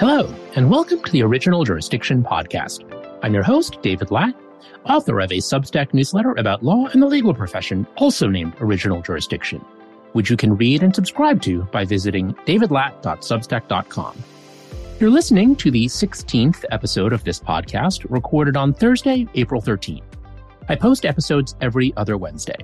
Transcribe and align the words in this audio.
Hello, 0.00 0.34
and 0.56 0.70
welcome 0.70 1.02
to 1.02 1.12
the 1.12 1.22
Original 1.22 1.62
Jurisdiction 1.62 2.22
Podcast. 2.24 2.90
I'm 3.22 3.34
your 3.34 3.42
host, 3.42 3.82
David 3.82 4.10
Lat, 4.10 4.34
author 4.86 5.20
of 5.20 5.30
a 5.30 5.36
Substack 5.36 5.92
newsletter 5.92 6.32
about 6.38 6.62
law 6.62 6.86
and 6.86 7.02
the 7.02 7.06
legal 7.06 7.34
profession, 7.34 7.86
also 7.96 8.26
named 8.26 8.54
Original 8.60 9.02
Jurisdiction, 9.02 9.62
which 10.14 10.30
you 10.30 10.38
can 10.38 10.56
read 10.56 10.82
and 10.82 10.94
subscribe 10.94 11.42
to 11.42 11.64
by 11.64 11.84
visiting 11.84 12.32
davidlat.substack.com. 12.46 14.16
You're 14.98 15.10
listening 15.10 15.54
to 15.56 15.70
the 15.70 15.84
16th 15.84 16.64
episode 16.70 17.12
of 17.12 17.22
this 17.24 17.38
podcast, 17.38 18.06
recorded 18.08 18.56
on 18.56 18.72
Thursday, 18.72 19.28
April 19.34 19.60
13th. 19.60 20.00
I 20.70 20.76
post 20.76 21.04
episodes 21.04 21.56
every 21.60 21.92
other 21.98 22.16
Wednesday. 22.16 22.56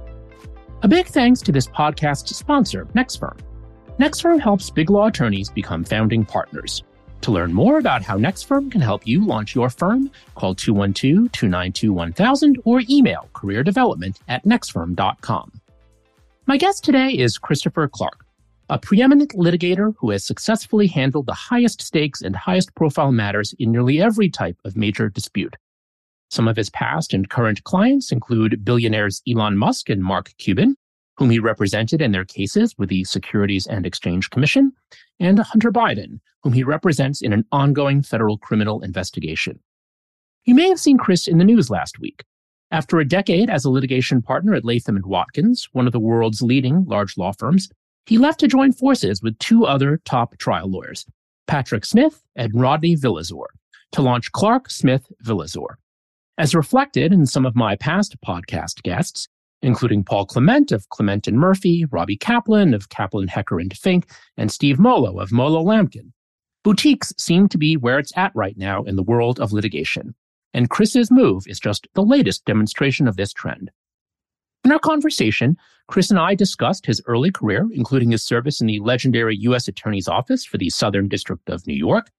A 0.81 0.89
big 0.89 1.07
thanks 1.09 1.43
to 1.43 1.53
this 1.53 1.67
podcast's 1.67 2.35
sponsor, 2.35 2.87
NexFirm. 2.95 3.39
NexFirm 4.01 4.41
helps 4.41 4.71
big 4.71 4.89
law 4.89 5.09
attorneys 5.09 5.51
become 5.51 5.85
founding 5.85 6.25
partners. 6.25 6.83
To 7.23 7.33
learn 7.33 7.53
more 7.53 7.79
about 7.79 8.03
how 8.03 8.17
NexFirm 8.17 8.71
can 8.71 8.81
help 8.81 9.07
you 9.07 9.25
launch 9.25 9.55
your 9.55 9.71
firm, 9.71 10.11
call 10.35 10.55
212 10.55 11.33
292 11.33 11.93
1000 11.93 12.61
or 12.65 12.83
email 12.89 13.29
careerdevelopment 13.35 14.19
at 14.29 14.45
nexfirm.com. 14.45 15.61
My 16.47 16.57
guest 16.57 16.85
today 16.85 17.11
is 17.11 17.39
Christopher 17.39 17.89
Clark, 17.89 18.25
a 18.69 18.79
preeminent 18.79 19.33
litigator 19.33 19.95
who 19.99 20.11
has 20.11 20.25
successfully 20.25 20.87
handled 20.87 21.27
the 21.27 21.35
highest 21.35 21.83
stakes 21.83 22.23
and 22.23 22.37
highest 22.37 22.75
profile 22.77 23.11
matters 23.11 23.55
in 23.59 23.73
nearly 23.73 24.01
every 24.01 24.31
type 24.31 24.57
of 24.65 24.77
major 24.77 25.09
dispute. 25.09 25.57
Some 26.31 26.49
of 26.49 26.57
his 26.57 26.71
past 26.71 27.15
and 27.15 27.29
current 27.29 27.65
clients 27.65 28.13
include 28.13 28.65
billionaires 28.65 29.23
Elon 29.29 29.57
Musk 29.57 29.89
and 29.91 30.03
Mark 30.03 30.33
Cuban, 30.39 30.77
whom 31.17 31.31
he 31.31 31.39
represented 31.39 32.03
in 32.03 32.13
their 32.13 32.25
cases 32.25 32.75
with 32.79 32.89
the 32.89 33.05
Securities 33.05 33.67
and 33.67 33.87
Exchange 33.87 34.31
Commission, 34.31 34.73
and 35.19 35.39
Hunter 35.39 35.73
Biden, 35.73 36.21
whom 36.43 36.53
he 36.53 36.63
represents 36.63 37.23
in 37.23 37.33
an 37.33 37.45
ongoing 37.53 38.03
federal 38.03 38.39
criminal 38.39 38.83
investigation. 38.83 39.59
You 40.45 40.55
may 40.55 40.69
have 40.69 40.81
seen 40.81 40.99
Chris 40.99 41.27
in 41.27 41.39
the 41.39 41.45
news 41.45 41.71
last 41.71 41.99
week. 41.99 42.23
After 42.71 42.99
a 42.99 43.09
decade 43.09 43.49
as 43.49 43.65
a 43.65 43.71
litigation 43.71 44.23
partner 44.23 44.55
at 44.55 44.65
Latham 44.65 44.97
and 44.97 45.07
Watkins, 45.07 45.69
one 45.73 45.87
of 45.87 45.93
the 45.93 46.01
world's 46.01 46.43
leading 46.43 46.85
large 46.85 47.17
law 47.17 47.33
firms, 47.33 47.69
he 48.07 48.19
left 48.19 48.41
to 48.41 48.49
join 48.49 48.73
forces 48.73 49.23
with 49.23 49.39
two 49.39 49.65
other 49.65 50.01
top 50.05 50.37
trial 50.39 50.69
lawyers, 50.69 51.07
Patrick 51.47 51.85
Smith 51.85 52.23
and 52.37 52.53
Rodney 52.55 52.97
Villazor, 52.97 53.47
to 53.93 54.03
launch 54.03 54.33
Clark 54.33 54.71
Smith 54.71 55.07
Villazor. 55.25 55.77
As 56.39 56.55
reflected 56.55 57.13
in 57.13 57.25
some 57.25 57.47
of 57.47 57.57
my 57.57 57.77
past 57.77 58.17
podcast 58.25 58.83
guests, 58.83 59.29
including 59.67 60.05
Paul 60.05 60.27
Clement 60.27 60.71
of 60.71 60.89
Clement 60.91 61.27
and 61.27 61.39
Murphy, 61.39 61.85
Robbie 61.91 62.17
Kaplan 62.17 62.73
of 62.73 62.89
Kaplan, 62.89 63.27
Hecker 63.27 63.59
and 63.59 63.77
Fink, 63.77 64.09
and 64.37 64.51
Steve 64.51 64.79
Molo 64.79 65.19
of 65.19 65.33
Molo 65.33 65.63
Lamkin. 65.63 66.13
Boutiques 66.63 67.13
seem 67.19 67.49
to 67.49 67.59
be 67.59 67.77
where 67.77 67.99
it's 67.99 68.17
at 68.17 68.31
right 68.35 68.57
now 68.57 68.85
in 68.85 68.95
the 68.95 69.03
world 69.03 69.41
of 69.41 69.53
litigation, 69.53 70.15
and 70.55 70.71
Chris's 70.71 71.11
move 71.11 71.45
is 71.49 71.59
just 71.59 71.89
the 71.95 72.05
latest 72.05 72.45
demonstration 72.45 73.09
of 73.09 73.17
this 73.17 73.33
trend. 73.33 73.73
In 74.65 74.71
our 74.71 74.79
conversation, 74.79 75.57
Chris 75.89 76.11
and 76.11 76.19
I 76.19 76.37
discussed 76.37 76.87
his 76.87 77.03
early 77.07 77.33
career, 77.33 77.69
including 77.73 78.13
his 78.13 78.23
service 78.23 78.61
in 78.61 78.69
the 78.69 78.79
legendary 78.79 79.37
U.S. 79.39 79.67
Attorney's 79.67 80.09
Office 80.09 80.45
for 80.45 80.59
the 80.59 80.71
Southern 80.71 81.09
District 81.09 81.51
of 81.51 81.67
New 81.67 81.75
York, 81.75 82.11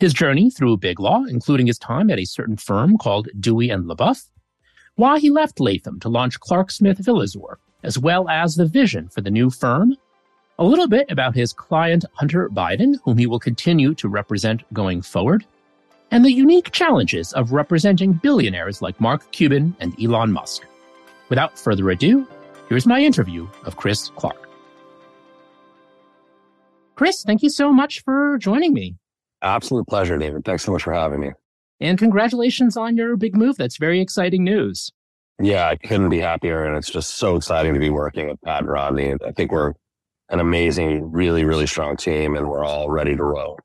his 0.00 0.12
journey 0.12 0.50
through 0.50 0.78
big 0.78 0.98
law, 0.98 1.22
including 1.28 1.68
his 1.68 1.78
time 1.78 2.10
at 2.10 2.18
a 2.18 2.24
certain 2.24 2.56
firm 2.56 2.98
called 2.98 3.28
Dewey 3.38 3.70
and 3.70 3.84
LeBoeuf, 3.88 4.28
why 4.96 5.18
he 5.18 5.30
left 5.30 5.60
Latham 5.60 6.00
to 6.00 6.08
launch 6.08 6.40
Clark 6.40 6.70
Smith 6.70 6.98
Villazor, 6.98 7.56
as 7.82 7.98
well 7.98 8.28
as 8.28 8.54
the 8.54 8.66
vision 8.66 9.08
for 9.08 9.20
the 9.20 9.30
new 9.30 9.50
firm, 9.50 9.96
a 10.58 10.64
little 10.64 10.88
bit 10.88 11.10
about 11.10 11.34
his 11.34 11.52
client 11.52 12.04
Hunter 12.14 12.48
Biden, 12.50 12.96
whom 13.04 13.16
he 13.16 13.26
will 13.26 13.40
continue 13.40 13.94
to 13.94 14.08
represent 14.08 14.62
going 14.74 15.00
forward, 15.00 15.44
and 16.10 16.24
the 16.24 16.32
unique 16.32 16.70
challenges 16.72 17.32
of 17.32 17.52
representing 17.52 18.12
billionaires 18.12 18.82
like 18.82 19.00
Mark 19.00 19.30
Cuban 19.32 19.74
and 19.80 19.98
Elon 20.02 20.32
Musk. 20.32 20.66
Without 21.28 21.58
further 21.58 21.88
ado, 21.90 22.26
here's 22.68 22.86
my 22.86 23.00
interview 23.00 23.48
of 23.64 23.76
Chris 23.76 24.10
Clark. 24.16 24.48
Chris, 26.94 27.22
thank 27.22 27.42
you 27.42 27.48
so 27.48 27.72
much 27.72 28.02
for 28.02 28.36
joining 28.38 28.74
me. 28.74 28.96
Absolute 29.40 29.86
pleasure, 29.86 30.18
David. 30.18 30.44
Thanks 30.44 30.64
so 30.64 30.72
much 30.72 30.82
for 30.82 30.92
having 30.92 31.20
me. 31.20 31.32
And 31.80 31.98
congratulations 31.98 32.76
on 32.76 32.96
your 32.96 33.16
big 33.16 33.36
move. 33.36 33.56
That's 33.56 33.78
very 33.78 34.00
exciting 34.00 34.44
news. 34.44 34.90
Yeah, 35.40 35.68
I 35.68 35.76
couldn't 35.76 36.10
be 36.10 36.18
happier. 36.18 36.64
And 36.64 36.76
it's 36.76 36.90
just 36.90 37.16
so 37.16 37.36
exciting 37.36 37.72
to 37.74 37.80
be 37.80 37.90
working 37.90 38.28
with 38.28 38.40
Pat 38.42 38.60
and 38.60 38.68
Rodney. 38.68 39.14
I 39.24 39.32
think 39.32 39.50
we're 39.50 39.72
an 40.28 40.40
amazing, 40.40 41.10
really, 41.10 41.44
really 41.44 41.66
strong 41.66 41.96
team 41.96 42.36
and 42.36 42.48
we're 42.48 42.64
all 42.64 42.90
ready 42.90 43.16
to 43.16 43.22
roll. 43.22 43.58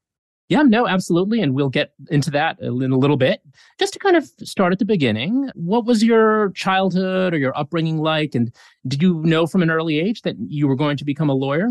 Yeah, 0.48 0.62
no, 0.62 0.88
absolutely. 0.88 1.42
And 1.42 1.56
we'll 1.56 1.70
get 1.70 1.94
into 2.10 2.30
that 2.32 2.60
in 2.60 2.92
a 2.92 2.98
little 2.98 3.18
bit. 3.18 3.42
Just 3.80 3.94
to 3.94 4.00
kind 4.00 4.16
of 4.16 4.30
start 4.44 4.74
at 4.74 4.80
the 4.80 4.86
beginning, 4.86 5.50
what 5.56 5.86
was 5.86 6.04
your 6.04 6.52
childhood 6.52 7.34
or 7.34 7.38
your 7.38 7.58
upbringing 7.58 7.98
like? 7.98 8.36
And 8.36 8.56
did 8.88 9.02
you 9.02 9.24
know 9.24 9.48
from 9.48 9.64
an 9.64 9.72
early 9.72 10.00
age 10.00 10.22
that 10.22 10.36
you 10.40 10.68
were 10.68 10.76
going 10.76 10.98
to 10.98 11.06
become 11.06 11.30
a 11.30 11.34
lawyer? 11.34 11.70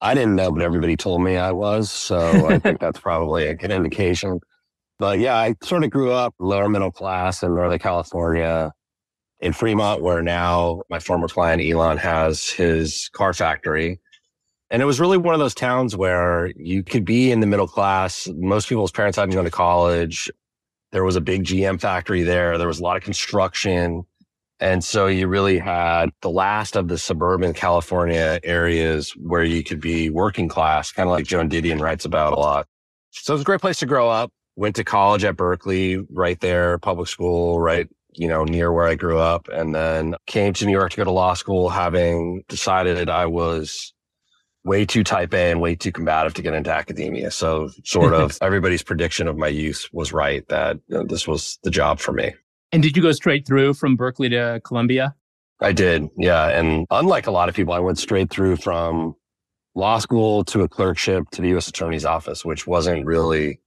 I 0.00 0.14
didn't 0.14 0.34
know, 0.34 0.50
but 0.50 0.62
everybody 0.62 0.96
told 0.96 1.22
me 1.22 1.36
I 1.36 1.52
was. 1.52 1.90
So 1.90 2.48
I 2.48 2.58
think 2.58 2.80
that's 2.80 2.98
probably 2.98 3.46
a 3.46 3.54
good 3.54 3.70
indication. 3.70 4.40
But 5.00 5.18
yeah, 5.18 5.34
I 5.34 5.54
sort 5.62 5.82
of 5.82 5.88
grew 5.88 6.12
up 6.12 6.34
lower 6.38 6.68
middle 6.68 6.92
class 6.92 7.42
in 7.42 7.54
Northern 7.54 7.78
California 7.78 8.70
in 9.40 9.54
Fremont, 9.54 10.02
where 10.02 10.20
now 10.22 10.82
my 10.90 10.98
former 10.98 11.26
client 11.26 11.62
Elon 11.62 11.96
has 11.96 12.50
his 12.50 13.08
car 13.14 13.32
factory. 13.32 13.98
And 14.70 14.82
it 14.82 14.84
was 14.84 15.00
really 15.00 15.16
one 15.16 15.32
of 15.32 15.40
those 15.40 15.54
towns 15.54 15.96
where 15.96 16.52
you 16.54 16.82
could 16.82 17.06
be 17.06 17.32
in 17.32 17.40
the 17.40 17.46
middle 17.46 17.66
class. 17.66 18.28
Most 18.36 18.68
people's 18.68 18.92
parents 18.92 19.16
hadn't 19.16 19.34
gone 19.34 19.44
to 19.44 19.50
college. 19.50 20.30
There 20.92 21.02
was 21.02 21.16
a 21.16 21.22
big 21.22 21.44
GM 21.44 21.80
factory 21.80 22.22
there. 22.22 22.58
There 22.58 22.68
was 22.68 22.78
a 22.78 22.82
lot 22.82 22.98
of 22.98 23.02
construction. 23.02 24.04
And 24.60 24.84
so 24.84 25.06
you 25.06 25.28
really 25.28 25.58
had 25.58 26.10
the 26.20 26.28
last 26.28 26.76
of 26.76 26.88
the 26.88 26.98
suburban 26.98 27.54
California 27.54 28.38
areas 28.44 29.12
where 29.12 29.44
you 29.44 29.64
could 29.64 29.80
be 29.80 30.10
working 30.10 30.46
class, 30.46 30.92
kind 30.92 31.08
of 31.08 31.12
like 31.12 31.24
Joan 31.24 31.48
Didion 31.48 31.80
writes 31.80 32.04
about 32.04 32.34
a 32.34 32.36
lot. 32.36 32.66
So 33.12 33.32
it 33.32 33.36
was 33.36 33.40
a 33.40 33.44
great 33.46 33.62
place 33.62 33.78
to 33.78 33.86
grow 33.86 34.10
up 34.10 34.30
went 34.56 34.76
to 34.76 34.84
college 34.84 35.24
at 35.24 35.36
Berkeley, 35.36 35.98
right 36.10 36.38
there, 36.40 36.78
public 36.78 37.08
school, 37.08 37.60
right, 37.60 37.88
you 38.14 38.28
know, 38.28 38.44
near 38.44 38.72
where 38.72 38.86
I 38.86 38.94
grew 38.94 39.18
up. 39.18 39.48
And 39.48 39.74
then 39.74 40.14
came 40.26 40.52
to 40.54 40.66
New 40.66 40.72
York 40.72 40.90
to 40.92 40.96
go 40.96 41.04
to 41.04 41.10
law 41.10 41.34
school, 41.34 41.68
having 41.68 42.42
decided 42.48 43.08
I 43.08 43.26
was 43.26 43.92
way 44.64 44.84
too 44.84 45.02
type 45.02 45.32
A 45.32 45.50
and 45.50 45.60
way 45.60 45.74
too 45.74 45.92
combative 45.92 46.34
to 46.34 46.42
get 46.42 46.54
into 46.54 46.70
academia. 46.70 47.30
So 47.30 47.70
sort 47.84 48.12
of 48.12 48.36
everybody's 48.42 48.82
prediction 48.82 49.26
of 49.26 49.36
my 49.36 49.48
youth 49.48 49.88
was 49.92 50.12
right 50.12 50.46
that 50.48 50.76
you 50.88 50.98
know, 50.98 51.04
this 51.04 51.26
was 51.26 51.58
the 51.62 51.70
job 51.70 51.98
for 51.98 52.12
me. 52.12 52.34
And 52.72 52.82
did 52.82 52.96
you 52.96 53.02
go 53.02 53.12
straight 53.12 53.46
through 53.46 53.74
from 53.74 53.96
Berkeley 53.96 54.28
to 54.28 54.60
Columbia? 54.64 55.14
I 55.60 55.72
did. 55.72 56.08
Yeah. 56.16 56.48
And 56.48 56.86
unlike 56.90 57.26
a 57.26 57.30
lot 57.30 57.48
of 57.48 57.54
people, 57.54 57.74
I 57.74 57.80
went 57.80 57.98
straight 57.98 58.30
through 58.30 58.56
from 58.56 59.14
law 59.74 59.98
school 59.98 60.44
to 60.44 60.62
a 60.62 60.68
clerkship 60.68 61.24
to 61.32 61.42
the 61.42 61.48
U.S. 61.48 61.68
Attorney's 61.68 62.04
office, 62.04 62.44
which 62.44 62.66
wasn't 62.66 63.04
really 63.04 63.60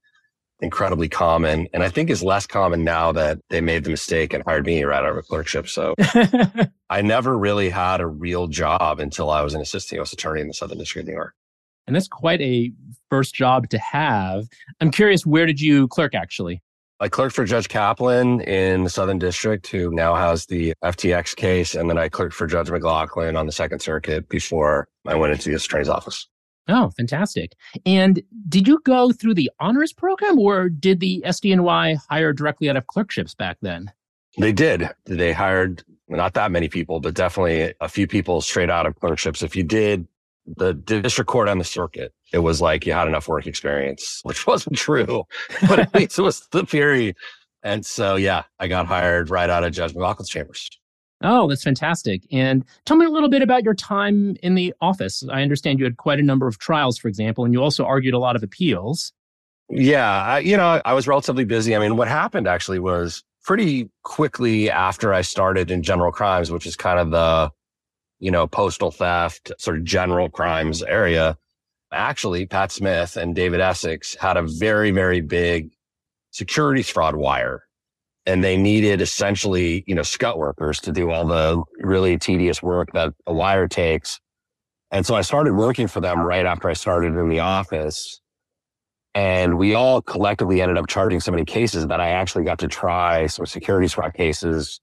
incredibly 0.60 1.08
common 1.08 1.68
and 1.72 1.82
I 1.82 1.88
think 1.88 2.10
is 2.10 2.22
less 2.22 2.46
common 2.46 2.84
now 2.84 3.12
that 3.12 3.38
they 3.50 3.60
made 3.60 3.84
the 3.84 3.90
mistake 3.90 4.32
and 4.32 4.42
hired 4.46 4.66
me 4.66 4.82
right 4.84 5.02
out 5.02 5.10
of 5.10 5.16
a 5.16 5.22
clerkship. 5.22 5.68
So 5.68 5.94
I 6.90 7.02
never 7.02 7.36
really 7.36 7.70
had 7.70 8.00
a 8.00 8.06
real 8.06 8.46
job 8.46 9.00
until 9.00 9.30
I 9.30 9.42
was 9.42 9.54
an 9.54 9.60
assistant 9.60 9.98
U.S. 9.98 10.12
attorney 10.12 10.40
in 10.40 10.48
the 10.48 10.54
Southern 10.54 10.78
District 10.78 11.04
of 11.04 11.08
New 11.08 11.14
York. 11.14 11.34
And 11.86 11.94
that's 11.94 12.08
quite 12.08 12.40
a 12.40 12.72
first 13.10 13.34
job 13.34 13.68
to 13.70 13.78
have. 13.78 14.46
I'm 14.80 14.90
curious, 14.90 15.26
where 15.26 15.46
did 15.46 15.60
you 15.60 15.88
clerk 15.88 16.14
actually? 16.14 16.62
I 17.00 17.08
clerked 17.08 17.34
for 17.34 17.44
Judge 17.44 17.68
Kaplan 17.68 18.40
in 18.42 18.84
the 18.84 18.90
Southern 18.90 19.18
District, 19.18 19.66
who 19.66 19.90
now 19.90 20.14
has 20.14 20.46
the 20.46 20.74
FTX 20.82 21.34
case. 21.34 21.74
And 21.74 21.90
then 21.90 21.98
I 21.98 22.08
clerked 22.08 22.34
for 22.34 22.46
Judge 22.46 22.70
McLaughlin 22.70 23.36
on 23.36 23.46
the 23.46 23.52
Second 23.52 23.80
Circuit 23.80 24.28
before 24.28 24.88
I 25.06 25.14
went 25.14 25.32
into 25.32 25.44
the 25.44 25.50
U.S. 25.50 25.66
Attorney's 25.66 25.88
office. 25.88 26.28
Oh, 26.68 26.90
fantastic. 26.96 27.52
And 27.84 28.22
did 28.48 28.66
you 28.66 28.80
go 28.84 29.12
through 29.12 29.34
the 29.34 29.50
honors 29.60 29.92
program 29.92 30.38
or 30.38 30.68
did 30.68 31.00
the 31.00 31.22
SDNY 31.26 31.98
hire 32.08 32.32
directly 32.32 32.70
out 32.70 32.76
of 32.76 32.86
clerkships 32.86 33.34
back 33.34 33.58
then? 33.60 33.92
They 34.38 34.52
did. 34.52 34.88
They 35.04 35.32
hired 35.32 35.84
not 36.08 36.34
that 36.34 36.50
many 36.50 36.68
people, 36.68 37.00
but 37.00 37.14
definitely 37.14 37.74
a 37.80 37.88
few 37.88 38.06
people 38.06 38.40
straight 38.40 38.70
out 38.70 38.86
of 38.86 38.98
clerkships. 38.98 39.42
If 39.42 39.54
you 39.54 39.62
did 39.62 40.06
the 40.56 40.74
district 40.74 41.28
court 41.28 41.48
on 41.48 41.58
the 41.58 41.64
circuit, 41.64 42.12
it 42.32 42.38
was 42.38 42.60
like 42.60 42.86
you 42.86 42.92
had 42.92 43.08
enough 43.08 43.28
work 43.28 43.46
experience, 43.46 44.20
which 44.24 44.46
wasn't 44.46 44.76
true, 44.76 45.24
but 45.68 45.78
at 45.78 45.94
least 45.94 46.18
it 46.18 46.22
was 46.22 46.46
the 46.50 46.64
theory. 46.66 47.14
And 47.62 47.84
so, 47.86 48.16
yeah, 48.16 48.44
I 48.58 48.68
got 48.68 48.86
hired 48.86 49.30
right 49.30 49.48
out 49.48 49.64
of 49.64 49.72
Judge 49.72 49.94
McLaughlin's 49.94 50.28
chambers. 50.28 50.68
Oh, 51.24 51.48
that's 51.48 51.62
fantastic. 51.62 52.22
And 52.30 52.64
tell 52.84 52.98
me 52.98 53.06
a 53.06 53.10
little 53.10 53.30
bit 53.30 53.40
about 53.40 53.64
your 53.64 53.74
time 53.74 54.36
in 54.42 54.54
the 54.54 54.74
office. 54.82 55.24
I 55.30 55.40
understand 55.40 55.78
you 55.78 55.86
had 55.86 55.96
quite 55.96 56.20
a 56.20 56.22
number 56.22 56.46
of 56.46 56.58
trials, 56.58 56.98
for 56.98 57.08
example, 57.08 57.46
and 57.46 57.54
you 57.54 57.62
also 57.62 57.84
argued 57.84 58.12
a 58.12 58.18
lot 58.18 58.36
of 58.36 58.42
appeals. 58.42 59.12
Yeah, 59.70 60.06
I, 60.06 60.38
you 60.40 60.58
know, 60.58 60.82
I 60.84 60.92
was 60.92 61.08
relatively 61.08 61.46
busy. 61.46 61.74
I 61.74 61.78
mean, 61.78 61.96
what 61.96 62.08
happened 62.08 62.46
actually 62.46 62.78
was 62.78 63.24
pretty 63.42 63.88
quickly 64.02 64.70
after 64.70 65.14
I 65.14 65.22
started 65.22 65.70
in 65.70 65.82
general 65.82 66.12
crimes, 66.12 66.50
which 66.50 66.66
is 66.66 66.76
kind 66.76 66.98
of 66.98 67.10
the, 67.10 67.50
you 68.20 68.30
know, 68.30 68.46
postal 68.46 68.90
theft, 68.90 69.50
sort 69.58 69.78
of 69.78 69.84
general 69.84 70.28
crimes 70.28 70.82
area. 70.82 71.38
actually, 71.90 72.44
Pat 72.44 72.70
Smith 72.70 73.16
and 73.16 73.34
David 73.34 73.60
Essex 73.60 74.14
had 74.14 74.36
a 74.36 74.42
very, 74.42 74.90
very 74.90 75.22
big 75.22 75.70
securities 76.32 76.90
fraud 76.90 77.16
wire. 77.16 77.62
And 78.26 78.42
they 78.42 78.56
needed 78.56 79.00
essentially, 79.02 79.84
you 79.86 79.94
know, 79.94 80.02
scut 80.02 80.38
workers 80.38 80.80
to 80.80 80.92
do 80.92 81.10
all 81.10 81.26
the 81.26 81.62
really 81.78 82.18
tedious 82.18 82.62
work 82.62 82.92
that 82.92 83.12
a 83.26 83.34
wire 83.34 83.68
takes. 83.68 84.20
And 84.90 85.04
so 85.04 85.14
I 85.14 85.22
started 85.22 85.54
working 85.54 85.88
for 85.88 86.00
them 86.00 86.20
right 86.20 86.46
after 86.46 86.68
I 86.68 86.72
started 86.72 87.16
in 87.16 87.28
the 87.28 87.40
office. 87.40 88.20
And 89.14 89.58
we 89.58 89.74
all 89.74 90.00
collectively 90.00 90.62
ended 90.62 90.78
up 90.78 90.86
charging 90.88 91.20
so 91.20 91.30
many 91.30 91.44
cases 91.44 91.86
that 91.86 92.00
I 92.00 92.08
actually 92.10 92.44
got 92.44 92.58
to 92.60 92.68
try 92.68 93.26
some 93.26 93.46
securities 93.46 93.92
fraud 93.92 94.14
cases, 94.14 94.80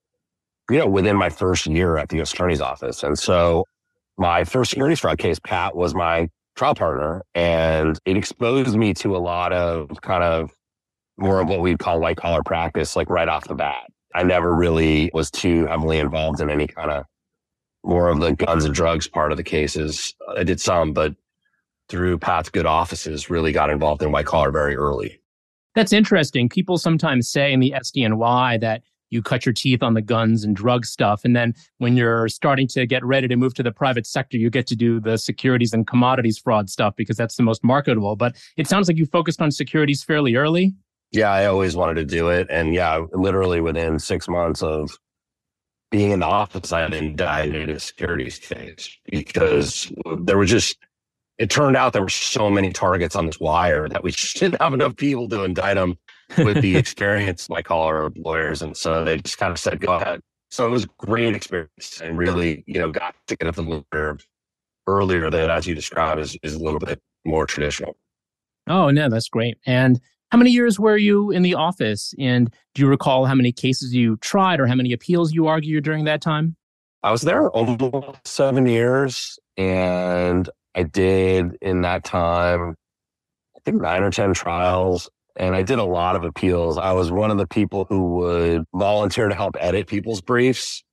you 0.69 0.77
know, 0.77 0.87
within 0.87 1.17
my 1.17 1.29
first 1.29 1.65
year 1.65 1.97
at 1.97 2.09
the 2.09 2.17
U.S. 2.17 2.31
Attorney's 2.31 2.61
Office. 2.61 3.03
And 3.03 3.17
so 3.17 3.65
my 4.17 4.43
first 4.43 4.69
securities 4.69 4.99
fraud 4.99 5.17
case, 5.17 5.39
Pat 5.39 5.75
was 5.75 5.95
my 5.95 6.29
trial 6.55 6.75
partner, 6.75 7.23
and 7.33 7.97
it 8.05 8.17
exposed 8.17 8.75
me 8.75 8.93
to 8.95 9.15
a 9.15 9.19
lot 9.19 9.51
of 9.53 9.89
kind 10.01 10.23
of 10.23 10.51
more 11.17 11.39
of 11.39 11.47
what 11.47 11.61
we'd 11.61 11.79
call 11.79 11.99
white 11.99 12.17
collar 12.17 12.43
practice, 12.43 12.95
like 12.95 13.09
right 13.09 13.27
off 13.27 13.47
the 13.47 13.55
bat. 13.55 13.91
I 14.13 14.23
never 14.23 14.53
really 14.53 15.09
was 15.13 15.31
too 15.31 15.65
heavily 15.67 15.99
involved 15.99 16.41
in 16.41 16.49
any 16.49 16.67
kind 16.67 16.91
of 16.91 17.05
more 17.83 18.09
of 18.09 18.19
the 18.19 18.33
guns 18.33 18.65
and 18.65 18.73
drugs 18.73 19.07
part 19.07 19.31
of 19.31 19.37
the 19.37 19.43
cases. 19.43 20.13
I 20.37 20.43
did 20.43 20.59
some, 20.59 20.93
but 20.93 21.15
through 21.89 22.19
Pat's 22.19 22.49
good 22.49 22.65
offices, 22.65 23.29
really 23.29 23.51
got 23.51 23.69
involved 23.69 24.01
in 24.01 24.11
white 24.11 24.25
collar 24.25 24.51
very 24.51 24.75
early. 24.75 25.19
That's 25.75 25.93
interesting. 25.93 26.49
People 26.49 26.77
sometimes 26.77 27.29
say 27.29 27.53
in 27.53 27.59
the 27.59 27.73
SDNY 27.75 28.59
that 28.61 28.83
you 29.09 29.21
cut 29.21 29.45
your 29.45 29.53
teeth 29.53 29.83
on 29.83 29.93
the 29.93 30.01
guns 30.01 30.43
and 30.43 30.55
drug 30.55 30.85
stuff. 30.85 31.23
And 31.23 31.35
then 31.35 31.53
when 31.77 31.97
you're 31.97 32.29
starting 32.29 32.67
to 32.69 32.85
get 32.85 33.03
ready 33.03 33.27
to 33.27 33.35
move 33.35 33.53
to 33.55 33.63
the 33.63 33.71
private 33.71 34.07
sector, 34.07 34.37
you 34.37 34.49
get 34.49 34.67
to 34.67 34.75
do 34.75 34.99
the 34.99 35.17
securities 35.17 35.73
and 35.73 35.85
commodities 35.85 36.37
fraud 36.37 36.69
stuff 36.69 36.95
because 36.95 37.17
that's 37.17 37.35
the 37.35 37.43
most 37.43 37.63
marketable. 37.63 38.15
But 38.15 38.35
it 38.57 38.67
sounds 38.67 38.87
like 38.87 38.97
you 38.97 39.05
focused 39.05 39.41
on 39.41 39.51
securities 39.51 40.03
fairly 40.03 40.35
early. 40.35 40.73
Yeah, 41.11 41.31
I 41.31 41.45
always 41.45 41.75
wanted 41.75 41.95
to 41.95 42.05
do 42.05 42.29
it. 42.29 42.47
And 42.49 42.73
yeah, 42.73 43.05
literally 43.11 43.59
within 43.59 43.99
six 43.99 44.27
months 44.27 44.63
of 44.63 44.91
being 45.89 46.11
in 46.11 46.19
the 46.19 46.25
office, 46.25 46.71
I 46.71 46.81
had 46.81 46.93
indicted 46.93 47.69
a 47.69 47.79
securities 47.79 48.39
case 48.39 48.97
because 49.09 49.91
there 50.21 50.37
were 50.37 50.45
just, 50.45 50.77
it 51.37 51.49
turned 51.49 51.75
out 51.75 51.91
there 51.91 52.01
were 52.01 52.09
so 52.09 52.49
many 52.49 52.71
targets 52.71 53.15
on 53.15 53.25
this 53.25 53.39
wire 53.39 53.89
that 53.89 54.03
we 54.03 54.11
just 54.11 54.37
didn't 54.37 54.61
have 54.61 54.73
enough 54.73 54.95
people 54.95 55.27
to 55.29 55.43
indict 55.43 55.75
them 55.75 55.97
with 56.37 56.61
the 56.61 56.77
experience 56.77 57.49
white 57.49 57.65
collar 57.65 58.09
lawyers. 58.15 58.61
And 58.61 58.75
so 58.75 59.03
they 59.03 59.17
just 59.17 59.37
kind 59.37 59.51
of 59.51 59.59
said, 59.59 59.81
go 59.81 59.93
ahead. 59.93 60.21
So 60.49 60.65
it 60.65 60.69
was 60.69 60.85
a 60.85 60.89
great 60.97 61.35
experience 61.35 62.01
and 62.01 62.17
really, 62.17 62.63
you 62.67 62.79
know, 62.79 62.91
got 62.91 63.15
to 63.27 63.35
get 63.35 63.47
up 63.47 63.55
the 63.55 63.61
lawyer 63.61 64.17
earlier 64.87 65.29
that, 65.29 65.49
as 65.49 65.67
you 65.67 65.75
described, 65.75 66.19
is, 66.19 66.37
is 66.43 66.55
a 66.55 66.59
little 66.59 66.79
bit 66.79 67.01
more 67.25 67.45
traditional. 67.45 67.95
Oh, 68.67 68.89
no, 68.89 69.09
that's 69.09 69.29
great. 69.29 69.57
And 69.65 69.99
how 70.31 70.37
many 70.37 70.51
years 70.51 70.79
were 70.79 70.97
you 70.97 71.29
in 71.31 71.41
the 71.41 71.55
office? 71.55 72.13
And 72.17 72.53
do 72.73 72.81
you 72.81 72.87
recall 72.87 73.25
how 73.25 73.35
many 73.35 73.51
cases 73.51 73.93
you 73.93 74.15
tried 74.17 74.59
or 74.59 74.67
how 74.67 74.75
many 74.75 74.93
appeals 74.93 75.33
you 75.33 75.47
argued 75.47 75.83
during 75.83 76.05
that 76.05 76.21
time? 76.21 76.55
I 77.03 77.11
was 77.11 77.21
there 77.21 77.49
almost 77.49 78.25
seven 78.25 78.65
years. 78.65 79.37
And 79.57 80.49
I 80.73 80.83
did 80.83 81.57
in 81.61 81.81
that 81.81 82.05
time, 82.05 82.75
I 83.55 83.59
think 83.65 83.81
nine 83.81 84.03
or 84.03 84.11
10 84.11 84.33
trials. 84.33 85.09
And 85.35 85.53
I 85.53 85.63
did 85.63 85.79
a 85.79 85.83
lot 85.83 86.15
of 86.15 86.23
appeals. 86.23 86.77
I 86.77 86.93
was 86.93 87.11
one 87.11 87.31
of 87.31 87.37
the 87.37 87.47
people 87.47 87.85
who 87.89 88.15
would 88.15 88.63
volunteer 88.73 89.27
to 89.27 89.35
help 89.35 89.57
edit 89.59 89.87
people's 89.87 90.21
briefs. 90.21 90.83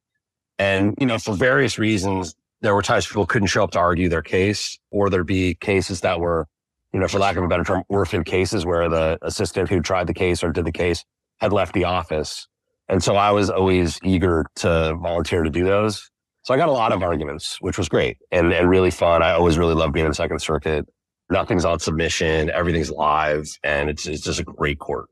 And, 0.58 0.94
you 0.98 1.06
know, 1.06 1.18
for 1.18 1.34
various 1.34 1.78
reasons, 1.78 2.34
there 2.60 2.74
were 2.74 2.82
times 2.82 3.06
people 3.06 3.26
couldn't 3.26 3.48
show 3.48 3.62
up 3.62 3.70
to 3.72 3.78
argue 3.78 4.08
their 4.08 4.22
case, 4.22 4.78
or 4.90 5.10
there'd 5.10 5.26
be 5.26 5.54
cases 5.54 6.00
that 6.00 6.18
were 6.18 6.48
you 6.92 7.00
know, 7.00 7.08
for 7.08 7.18
lack 7.18 7.36
of 7.36 7.44
a 7.44 7.48
better 7.48 7.64
term, 7.64 7.82
orphan 7.88 8.24
cases 8.24 8.64
where 8.64 8.88
the 8.88 9.18
assistant 9.22 9.68
who 9.68 9.80
tried 9.80 10.06
the 10.06 10.14
case 10.14 10.42
or 10.42 10.52
did 10.52 10.64
the 10.64 10.72
case 10.72 11.04
had 11.38 11.52
left 11.52 11.74
the 11.74 11.84
office. 11.84 12.48
And 12.88 13.02
so 13.02 13.16
I 13.16 13.30
was 13.30 13.50
always 13.50 13.98
eager 14.02 14.46
to 14.56 14.96
volunteer 15.00 15.42
to 15.42 15.50
do 15.50 15.64
those. 15.64 16.10
So 16.42 16.54
I 16.54 16.56
got 16.56 16.68
a 16.68 16.72
lot 16.72 16.92
of 16.92 17.02
arguments, 17.02 17.58
which 17.60 17.76
was 17.76 17.88
great 17.88 18.16
and, 18.32 18.52
and 18.52 18.70
really 18.70 18.90
fun. 18.90 19.22
I 19.22 19.32
always 19.32 19.58
really 19.58 19.74
loved 19.74 19.92
being 19.92 20.06
in 20.06 20.14
Second 20.14 20.40
Circuit. 20.40 20.86
Nothing's 21.30 21.66
on 21.66 21.78
submission, 21.78 22.48
everything's 22.50 22.90
live, 22.90 23.46
and 23.62 23.90
it's, 23.90 24.06
it's 24.06 24.22
just 24.22 24.40
a 24.40 24.44
great 24.44 24.78
court. 24.78 25.08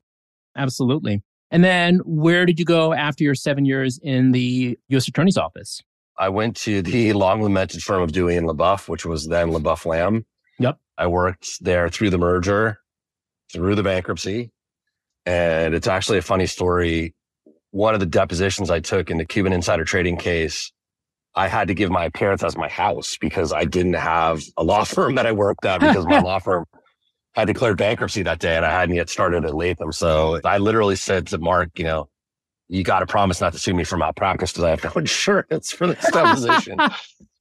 Absolutely. 0.56 1.22
And 1.50 1.62
then 1.62 2.00
where 2.06 2.46
did 2.46 2.58
you 2.58 2.64
go 2.64 2.94
after 2.94 3.22
your 3.22 3.34
seven 3.34 3.66
years 3.66 4.00
in 4.02 4.32
the 4.32 4.78
U.S. 4.88 5.06
Attorney's 5.06 5.36
Office? 5.36 5.82
I 6.18 6.30
went 6.30 6.56
to 6.58 6.80
the 6.80 7.12
long 7.12 7.42
lamented 7.42 7.82
firm 7.82 8.02
of 8.02 8.12
Dewey 8.12 8.36
and 8.36 8.48
LeBoeuf, 8.48 8.88
which 8.88 9.04
was 9.04 9.26
then 9.26 9.50
LeBoeuf 9.50 9.84
Lamb. 9.84 10.24
Yep. 10.58 10.78
I 10.98 11.06
worked 11.06 11.62
there 11.62 11.88
through 11.88 12.10
the 12.10 12.18
merger, 12.18 12.78
through 13.52 13.74
the 13.74 13.82
bankruptcy. 13.82 14.50
And 15.24 15.74
it's 15.74 15.88
actually 15.88 16.18
a 16.18 16.22
funny 16.22 16.46
story. 16.46 17.14
One 17.70 17.94
of 17.94 18.00
the 18.00 18.06
depositions 18.06 18.70
I 18.70 18.80
took 18.80 19.10
in 19.10 19.18
the 19.18 19.24
Cuban 19.24 19.52
insider 19.52 19.84
trading 19.84 20.16
case, 20.16 20.72
I 21.34 21.48
had 21.48 21.68
to 21.68 21.74
give 21.74 21.90
my 21.90 22.04
appearance 22.04 22.42
as 22.42 22.56
my 22.56 22.68
house 22.68 23.18
because 23.20 23.52
I 23.52 23.64
didn't 23.64 23.94
have 23.94 24.42
a 24.56 24.64
law 24.64 24.84
firm 24.84 25.16
that 25.16 25.26
I 25.26 25.32
worked 25.32 25.64
at 25.64 25.80
because 25.80 26.06
my 26.06 26.20
law 26.20 26.38
firm 26.38 26.64
had 27.34 27.46
declared 27.46 27.76
bankruptcy 27.76 28.22
that 28.22 28.38
day 28.38 28.56
and 28.56 28.64
I 28.64 28.70
hadn't 28.70 28.94
yet 28.94 29.10
started 29.10 29.44
at 29.44 29.54
Latham. 29.54 29.92
So 29.92 30.40
I 30.44 30.56
literally 30.56 30.96
said 30.96 31.26
to 31.28 31.38
Mark, 31.38 31.78
you 31.78 31.84
know, 31.84 32.08
you 32.68 32.82
got 32.82 33.00
to 33.00 33.06
promise 33.06 33.40
not 33.40 33.52
to 33.52 33.58
sue 33.58 33.74
me 33.74 33.84
for 33.84 33.96
malpractice 33.98 34.52
because 34.52 34.64
I 34.64 34.70
have 34.70 34.82
no 34.84 34.90
insurance 34.96 35.70
for 35.70 35.88
this 35.88 36.10
deposition. 36.12 36.78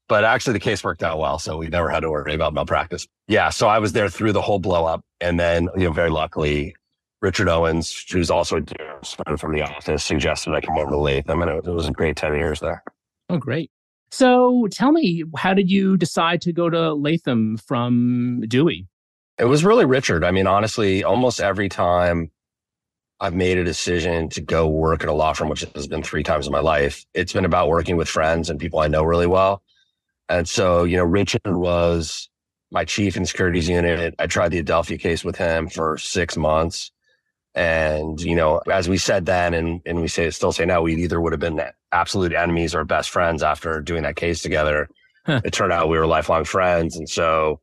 But 0.08 0.24
actually, 0.24 0.54
the 0.54 0.60
case 0.60 0.84
worked 0.84 1.02
out 1.02 1.18
well, 1.18 1.40
so 1.40 1.58
we 1.58 1.68
never 1.68 1.90
had 1.90 2.02
to 2.02 2.12
worry 2.12 2.36
about 2.36 2.54
malpractice. 2.54 3.08
Yeah, 3.28 3.50
so 3.50 3.68
I 3.68 3.80
was 3.80 3.94
there 3.94 4.10
through 4.10 4.34
the 4.34 4.42
whole 4.42 4.60
blow 4.60 4.86
up, 4.86 5.02
and 5.20 5.40
then 5.40 5.68
you 5.76 5.86
know, 5.86 5.92
very 5.92 6.12
luckily, 6.12 6.76
Richard 7.22 7.50
Owens, 7.50 8.06
who's 8.12 8.30
also 8.30 8.58
a 8.58 8.62
dear 8.62 9.00
friend 9.04 9.40
from 9.40 9.54
the 9.54 9.64
office, 9.64 10.04
suggested 10.04 10.54
I 10.54 10.62
come 10.62 10.78
over 10.78 10.92
to 10.92 10.98
Latham, 10.98 11.42
and 11.42 11.50
it, 11.50 11.66
it 11.66 11.72
was 11.72 11.88
a 11.88 11.92
great 11.92 12.16
ten 12.16 12.36
years 12.36 12.60
there. 12.60 12.84
Oh, 13.30 13.38
great! 13.38 13.72
So 14.12 14.68
tell 14.72 14.92
me, 14.92 15.24
how 15.38 15.54
did 15.54 15.72
you 15.72 15.98
decide 15.98 16.42
to 16.42 16.54
go 16.54 16.70
to 16.70 16.94
Latham 16.94 17.58
from 17.58 18.44
Dewey? 18.48 18.88
It 19.38 19.46
was 19.46 19.66
really 19.66 19.86
Richard. 19.86 20.24
I 20.24 20.32
mean, 20.32 20.48
honestly, 20.48 21.04
almost 21.04 21.42
every 21.42 21.68
time 21.68 22.32
I've 23.20 23.34
made 23.34 23.58
a 23.58 23.64
decision 23.64 24.30
to 24.30 24.42
go 24.42 24.68
work 24.68 25.04
at 25.04 25.10
a 25.10 25.14
law 25.14 25.34
firm, 25.34 25.50
which 25.50 25.66
has 25.76 25.88
been 25.88 26.04
three 26.04 26.24
times 26.24 26.48
in 26.48 26.54
my 26.54 26.60
life, 26.60 27.06
it's 27.14 27.34
been 27.34 27.44
about 27.44 27.70
working 27.70 27.98
with 27.98 28.08
friends 28.08 28.50
and 28.50 28.60
people 28.60 28.80
I 28.80 28.88
know 28.88 29.04
really 29.04 29.28
well. 29.28 29.62
And 30.30 30.48
so, 30.48 30.84
you 30.84 30.98
know, 30.98 31.04
Richard 31.04 31.42
was 31.46 32.30
my 32.72 32.86
chief 32.86 33.16
in 33.16 33.26
securities 33.26 33.70
unit. 33.70 34.16
I 34.20 34.28
tried 34.28 34.50
the 34.50 34.64
Adelphia 34.64 35.00
case 35.00 35.24
with 35.24 35.38
him 35.38 35.70
for 35.70 35.98
six 35.98 36.36
months. 36.36 36.92
And, 37.54 38.20
you 38.20 38.36
know, 38.36 38.62
as 38.70 38.90
we 38.90 38.98
said 38.98 39.26
then, 39.26 39.54
and, 39.54 39.82
and 39.86 40.02
we 40.02 40.10
say, 40.10 40.30
still 40.32 40.52
say 40.52 40.66
now, 40.66 40.82
we 40.82 40.96
either 40.96 41.22
would 41.22 41.32
have 41.32 41.40
been 41.40 41.62
absolute 41.92 42.34
enemies 42.34 42.76
or 42.76 42.84
best 42.84 43.10
friends 43.10 43.44
after 43.44 43.80
doing 43.82 44.04
that 44.04 44.18
case 44.18 44.42
together. 44.42 44.90
Huh. 45.26 45.42
It 45.46 45.54
turned 45.54 45.72
out 45.72 45.88
we 45.88 45.98
were 45.98 46.06
lifelong 46.06 46.44
friends. 46.44 46.98
And 46.98 47.10
so 47.10 47.62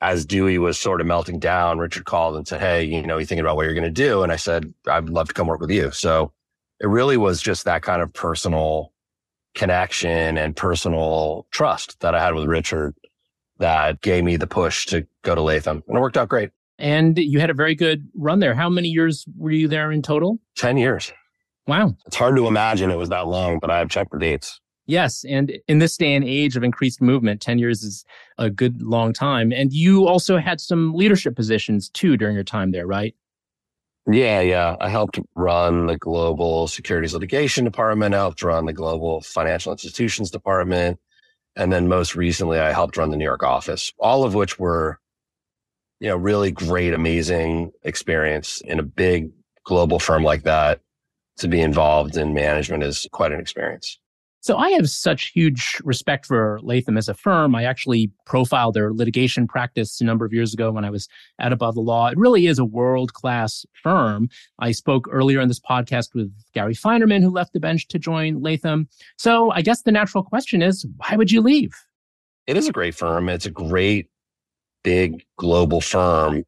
as 0.00 0.24
Dewey 0.24 0.58
was 0.58 0.80
sort 0.80 1.00
of 1.00 1.06
melting 1.06 1.38
down, 1.38 1.78
Richard 1.78 2.06
called 2.06 2.36
and 2.36 2.48
said, 2.48 2.60
Hey, 2.60 2.84
you 2.84 3.02
know, 3.02 3.18
you 3.18 3.26
thinking 3.26 3.44
about 3.44 3.56
what 3.56 3.66
you're 3.66 3.74
going 3.74 3.84
to 3.84 3.90
do? 3.90 4.22
And 4.22 4.32
I 4.32 4.36
said, 4.36 4.72
I'd 4.88 5.08
love 5.08 5.28
to 5.28 5.34
come 5.34 5.46
work 5.46 5.60
with 5.60 5.70
you. 5.70 5.90
So 5.92 6.32
it 6.80 6.88
really 6.88 7.16
was 7.16 7.40
just 7.40 7.64
that 7.66 7.82
kind 7.82 8.02
of 8.02 8.12
personal 8.12 8.92
connection 9.54 10.38
and 10.38 10.56
personal 10.56 11.46
trust 11.50 12.00
that 12.00 12.14
I 12.14 12.22
had 12.22 12.34
with 12.34 12.46
Richard 12.46 12.94
that 13.58 14.00
gave 14.00 14.24
me 14.24 14.36
the 14.36 14.46
push 14.46 14.86
to 14.86 15.06
go 15.22 15.34
to 15.34 15.42
Latham. 15.42 15.82
And 15.86 15.96
it 15.96 16.00
worked 16.00 16.16
out 16.16 16.28
great. 16.28 16.50
And 16.78 17.18
you 17.18 17.40
had 17.40 17.50
a 17.50 17.54
very 17.54 17.74
good 17.74 18.08
run 18.14 18.40
there. 18.40 18.54
How 18.54 18.70
many 18.70 18.88
years 18.88 19.26
were 19.36 19.50
you 19.50 19.68
there 19.68 19.92
in 19.92 20.00
total? 20.00 20.38
10 20.56 20.78
years. 20.78 21.12
Wow. 21.66 21.94
It's 22.06 22.16
hard 22.16 22.36
to 22.36 22.46
imagine 22.46 22.90
it 22.90 22.96
was 22.96 23.10
that 23.10 23.26
long, 23.26 23.58
but 23.60 23.70
I 23.70 23.78
have 23.78 23.90
checked 23.90 24.12
the 24.12 24.18
dates. 24.18 24.60
Yes. 24.86 25.24
And 25.28 25.52
in 25.68 25.78
this 25.78 25.96
day 25.96 26.14
and 26.14 26.24
age 26.24 26.56
of 26.56 26.64
increased 26.64 27.00
movement, 27.00 27.40
10 27.42 27.58
years 27.58 27.82
is 27.82 28.04
a 28.38 28.50
good 28.50 28.82
long 28.82 29.12
time. 29.12 29.52
And 29.52 29.72
you 29.72 30.08
also 30.08 30.38
had 30.38 30.60
some 30.60 30.94
leadership 30.94 31.36
positions 31.36 31.90
too 31.90 32.16
during 32.16 32.34
your 32.34 32.44
time 32.44 32.72
there, 32.72 32.86
right? 32.86 33.14
Yeah, 34.12 34.40
yeah. 34.40 34.76
I 34.80 34.88
helped 34.88 35.20
run 35.36 35.86
the 35.86 35.96
global 35.96 36.66
securities 36.66 37.14
litigation 37.14 37.64
department. 37.64 38.14
I 38.14 38.18
helped 38.18 38.42
run 38.42 38.66
the 38.66 38.72
global 38.72 39.20
financial 39.20 39.72
institutions 39.72 40.30
department. 40.30 40.98
And 41.54 41.72
then 41.72 41.88
most 41.88 42.16
recently, 42.16 42.58
I 42.58 42.72
helped 42.72 42.96
run 42.96 43.10
the 43.10 43.16
New 43.16 43.24
York 43.24 43.42
office, 43.42 43.92
all 43.98 44.24
of 44.24 44.34
which 44.34 44.58
were, 44.58 44.98
you 46.00 46.08
know, 46.08 46.16
really 46.16 46.50
great, 46.50 46.94
amazing 46.94 47.72
experience 47.84 48.60
in 48.62 48.80
a 48.80 48.82
big 48.82 49.30
global 49.64 49.98
firm 49.98 50.24
like 50.24 50.42
that. 50.42 50.80
To 51.38 51.48
be 51.48 51.60
involved 51.60 52.16
in 52.16 52.34
management 52.34 52.82
is 52.82 53.06
quite 53.12 53.32
an 53.32 53.40
experience. 53.40 53.98
So 54.42 54.56
I 54.56 54.70
have 54.70 54.88
such 54.88 55.32
huge 55.32 55.76
respect 55.84 56.24
for 56.24 56.58
Latham 56.62 56.96
as 56.96 57.08
a 57.08 57.14
firm. 57.14 57.54
I 57.54 57.64
actually 57.64 58.10
profiled 58.24 58.74
their 58.74 58.92
litigation 58.92 59.46
practice 59.46 60.00
a 60.00 60.04
number 60.04 60.24
of 60.24 60.32
years 60.32 60.54
ago 60.54 60.72
when 60.72 60.84
I 60.84 60.88
was 60.90 61.08
at 61.38 61.52
Above 61.52 61.74
the 61.74 61.82
Law. 61.82 62.08
It 62.08 62.16
really 62.16 62.46
is 62.46 62.58
a 62.58 62.64
world 62.64 63.12
class 63.12 63.66
firm. 63.82 64.30
I 64.58 64.72
spoke 64.72 65.06
earlier 65.10 65.40
in 65.40 65.48
this 65.48 65.60
podcast 65.60 66.14
with 66.14 66.32
Gary 66.54 66.74
Feinerman, 66.74 67.22
who 67.22 67.30
left 67.30 67.52
the 67.52 67.60
bench 67.60 67.86
to 67.88 67.98
join 67.98 68.40
Latham. 68.40 68.88
So 69.18 69.50
I 69.50 69.60
guess 69.60 69.82
the 69.82 69.92
natural 69.92 70.24
question 70.24 70.62
is, 70.62 70.86
why 70.96 71.16
would 71.16 71.30
you 71.30 71.42
leave? 71.42 71.74
It 72.46 72.56
is 72.56 72.66
a 72.66 72.72
great 72.72 72.94
firm. 72.94 73.28
It's 73.28 73.46
a 73.46 73.50
great 73.50 74.08
big 74.82 75.22
global 75.36 75.82
firm. 75.82 76.44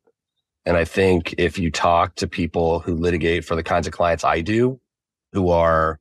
And 0.64 0.76
I 0.76 0.84
think 0.84 1.34
if 1.36 1.58
you 1.58 1.70
talk 1.70 2.14
to 2.16 2.26
people 2.26 2.80
who 2.80 2.94
litigate 2.94 3.44
for 3.44 3.54
the 3.54 3.62
kinds 3.62 3.86
of 3.86 3.92
clients 3.92 4.24
I 4.24 4.40
do, 4.40 4.80
who 5.32 5.50
are, 5.50 5.98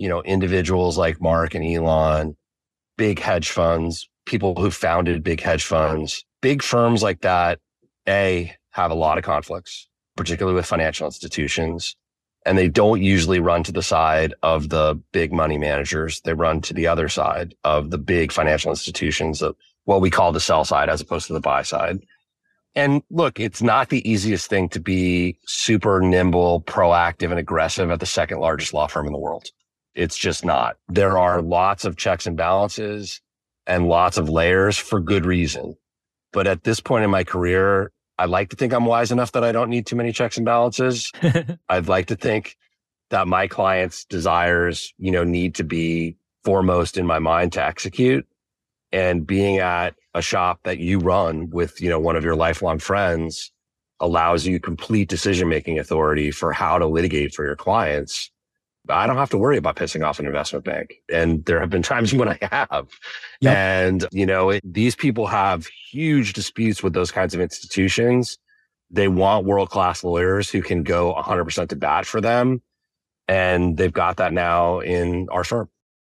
you 0.00 0.08
know, 0.08 0.22
individuals 0.22 0.96
like 0.96 1.20
Mark 1.20 1.54
and 1.54 1.62
Elon, 1.62 2.34
big 2.96 3.18
hedge 3.18 3.50
funds, 3.50 4.08
people 4.24 4.54
who 4.54 4.70
founded 4.70 5.22
big 5.22 5.42
hedge 5.42 5.64
funds, 5.64 6.24
big 6.40 6.62
firms 6.62 7.02
like 7.02 7.20
that, 7.20 7.58
A, 8.08 8.56
have 8.70 8.90
a 8.90 8.94
lot 8.94 9.18
of 9.18 9.24
conflicts, 9.24 9.90
particularly 10.16 10.56
with 10.56 10.64
financial 10.64 11.04
institutions. 11.06 11.96
And 12.46 12.56
they 12.56 12.66
don't 12.66 13.02
usually 13.02 13.40
run 13.40 13.62
to 13.64 13.72
the 13.72 13.82
side 13.82 14.32
of 14.42 14.70
the 14.70 14.98
big 15.12 15.34
money 15.34 15.58
managers. 15.58 16.22
They 16.22 16.32
run 16.32 16.62
to 16.62 16.72
the 16.72 16.86
other 16.86 17.10
side 17.10 17.54
of 17.64 17.90
the 17.90 17.98
big 17.98 18.32
financial 18.32 18.70
institutions 18.70 19.42
of 19.42 19.54
what 19.84 20.00
we 20.00 20.08
call 20.08 20.32
the 20.32 20.40
sell 20.40 20.64
side 20.64 20.88
as 20.88 21.02
opposed 21.02 21.26
to 21.26 21.34
the 21.34 21.40
buy 21.40 21.60
side. 21.60 21.98
And 22.74 23.02
look, 23.10 23.38
it's 23.38 23.60
not 23.60 23.90
the 23.90 24.10
easiest 24.10 24.48
thing 24.48 24.70
to 24.70 24.80
be 24.80 25.36
super 25.44 26.00
nimble, 26.00 26.62
proactive 26.62 27.28
and 27.28 27.38
aggressive 27.38 27.90
at 27.90 28.00
the 28.00 28.06
second 28.06 28.38
largest 28.38 28.72
law 28.72 28.86
firm 28.86 29.06
in 29.06 29.12
the 29.12 29.18
world. 29.18 29.50
It's 29.94 30.16
just 30.16 30.44
not. 30.44 30.76
There 30.88 31.18
are 31.18 31.42
lots 31.42 31.84
of 31.84 31.96
checks 31.96 32.26
and 32.26 32.36
balances 32.36 33.20
and 33.66 33.88
lots 33.88 34.18
of 34.18 34.28
layers 34.28 34.76
for 34.76 35.00
good 35.00 35.26
reason. 35.26 35.76
But 36.32 36.46
at 36.46 36.64
this 36.64 36.80
point 36.80 37.04
in 37.04 37.10
my 37.10 37.24
career, 37.24 37.92
I 38.18 38.26
like 38.26 38.50
to 38.50 38.56
think 38.56 38.72
I'm 38.72 38.84
wise 38.84 39.10
enough 39.10 39.32
that 39.32 39.44
I 39.44 39.52
don't 39.52 39.70
need 39.70 39.86
too 39.86 39.96
many 39.96 40.12
checks 40.12 40.36
and 40.36 40.46
balances. 40.46 41.10
I'd 41.68 41.88
like 41.88 42.06
to 42.06 42.16
think 42.16 42.56
that 43.10 43.26
my 43.26 43.46
clients' 43.46 44.04
desires, 44.04 44.92
you 44.98 45.10
know, 45.10 45.24
need 45.24 45.54
to 45.56 45.64
be 45.64 46.16
foremost 46.44 46.96
in 46.96 47.06
my 47.06 47.18
mind 47.18 47.52
to 47.52 47.64
execute. 47.64 48.26
And 48.92 49.26
being 49.26 49.58
at 49.58 49.94
a 50.14 50.22
shop 50.22 50.60
that 50.64 50.78
you 50.78 50.98
run 50.98 51.50
with, 51.50 51.80
you 51.80 51.88
know, 51.88 52.00
one 52.00 52.16
of 52.16 52.24
your 52.24 52.36
lifelong 52.36 52.78
friends 52.78 53.52
allows 54.00 54.46
you 54.46 54.58
complete 54.58 55.08
decision 55.08 55.48
making 55.48 55.78
authority 55.78 56.30
for 56.30 56.52
how 56.52 56.78
to 56.78 56.86
litigate 56.86 57.34
for 57.34 57.44
your 57.44 57.56
clients. 57.56 58.30
I 58.88 59.06
don't 59.06 59.16
have 59.16 59.30
to 59.30 59.38
worry 59.38 59.56
about 59.56 59.76
pissing 59.76 60.04
off 60.04 60.18
an 60.18 60.26
investment 60.26 60.64
bank. 60.64 60.94
And 61.12 61.44
there 61.44 61.60
have 61.60 61.70
been 61.70 61.82
times 61.82 62.14
when 62.14 62.28
I 62.28 62.38
have. 62.50 62.88
Yep. 63.40 63.56
And, 63.56 64.06
you 64.12 64.26
know, 64.26 64.50
it, 64.50 64.62
these 64.64 64.96
people 64.96 65.26
have 65.26 65.66
huge 65.66 66.32
disputes 66.32 66.82
with 66.82 66.92
those 66.92 67.10
kinds 67.10 67.34
of 67.34 67.40
institutions. 67.40 68.38
They 68.90 69.08
want 69.08 69.46
world 69.46 69.70
class 69.70 70.02
lawyers 70.02 70.50
who 70.50 70.62
can 70.62 70.82
go 70.82 71.14
100% 71.14 71.68
to 71.68 71.76
bat 71.76 72.06
for 72.06 72.20
them. 72.20 72.62
And 73.28 73.76
they've 73.76 73.92
got 73.92 74.16
that 74.16 74.32
now 74.32 74.80
in 74.80 75.28
our 75.30 75.44
firm. 75.44 75.68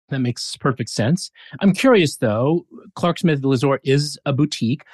That 0.08 0.20
makes 0.20 0.56
perfect 0.56 0.90
sense. 0.90 1.30
I'm 1.60 1.72
curious 1.72 2.18
though, 2.18 2.66
Clark 2.94 3.18
Smith 3.18 3.42
Villazor 3.42 3.78
is 3.82 4.18
a 4.24 4.32
boutique. 4.32 4.84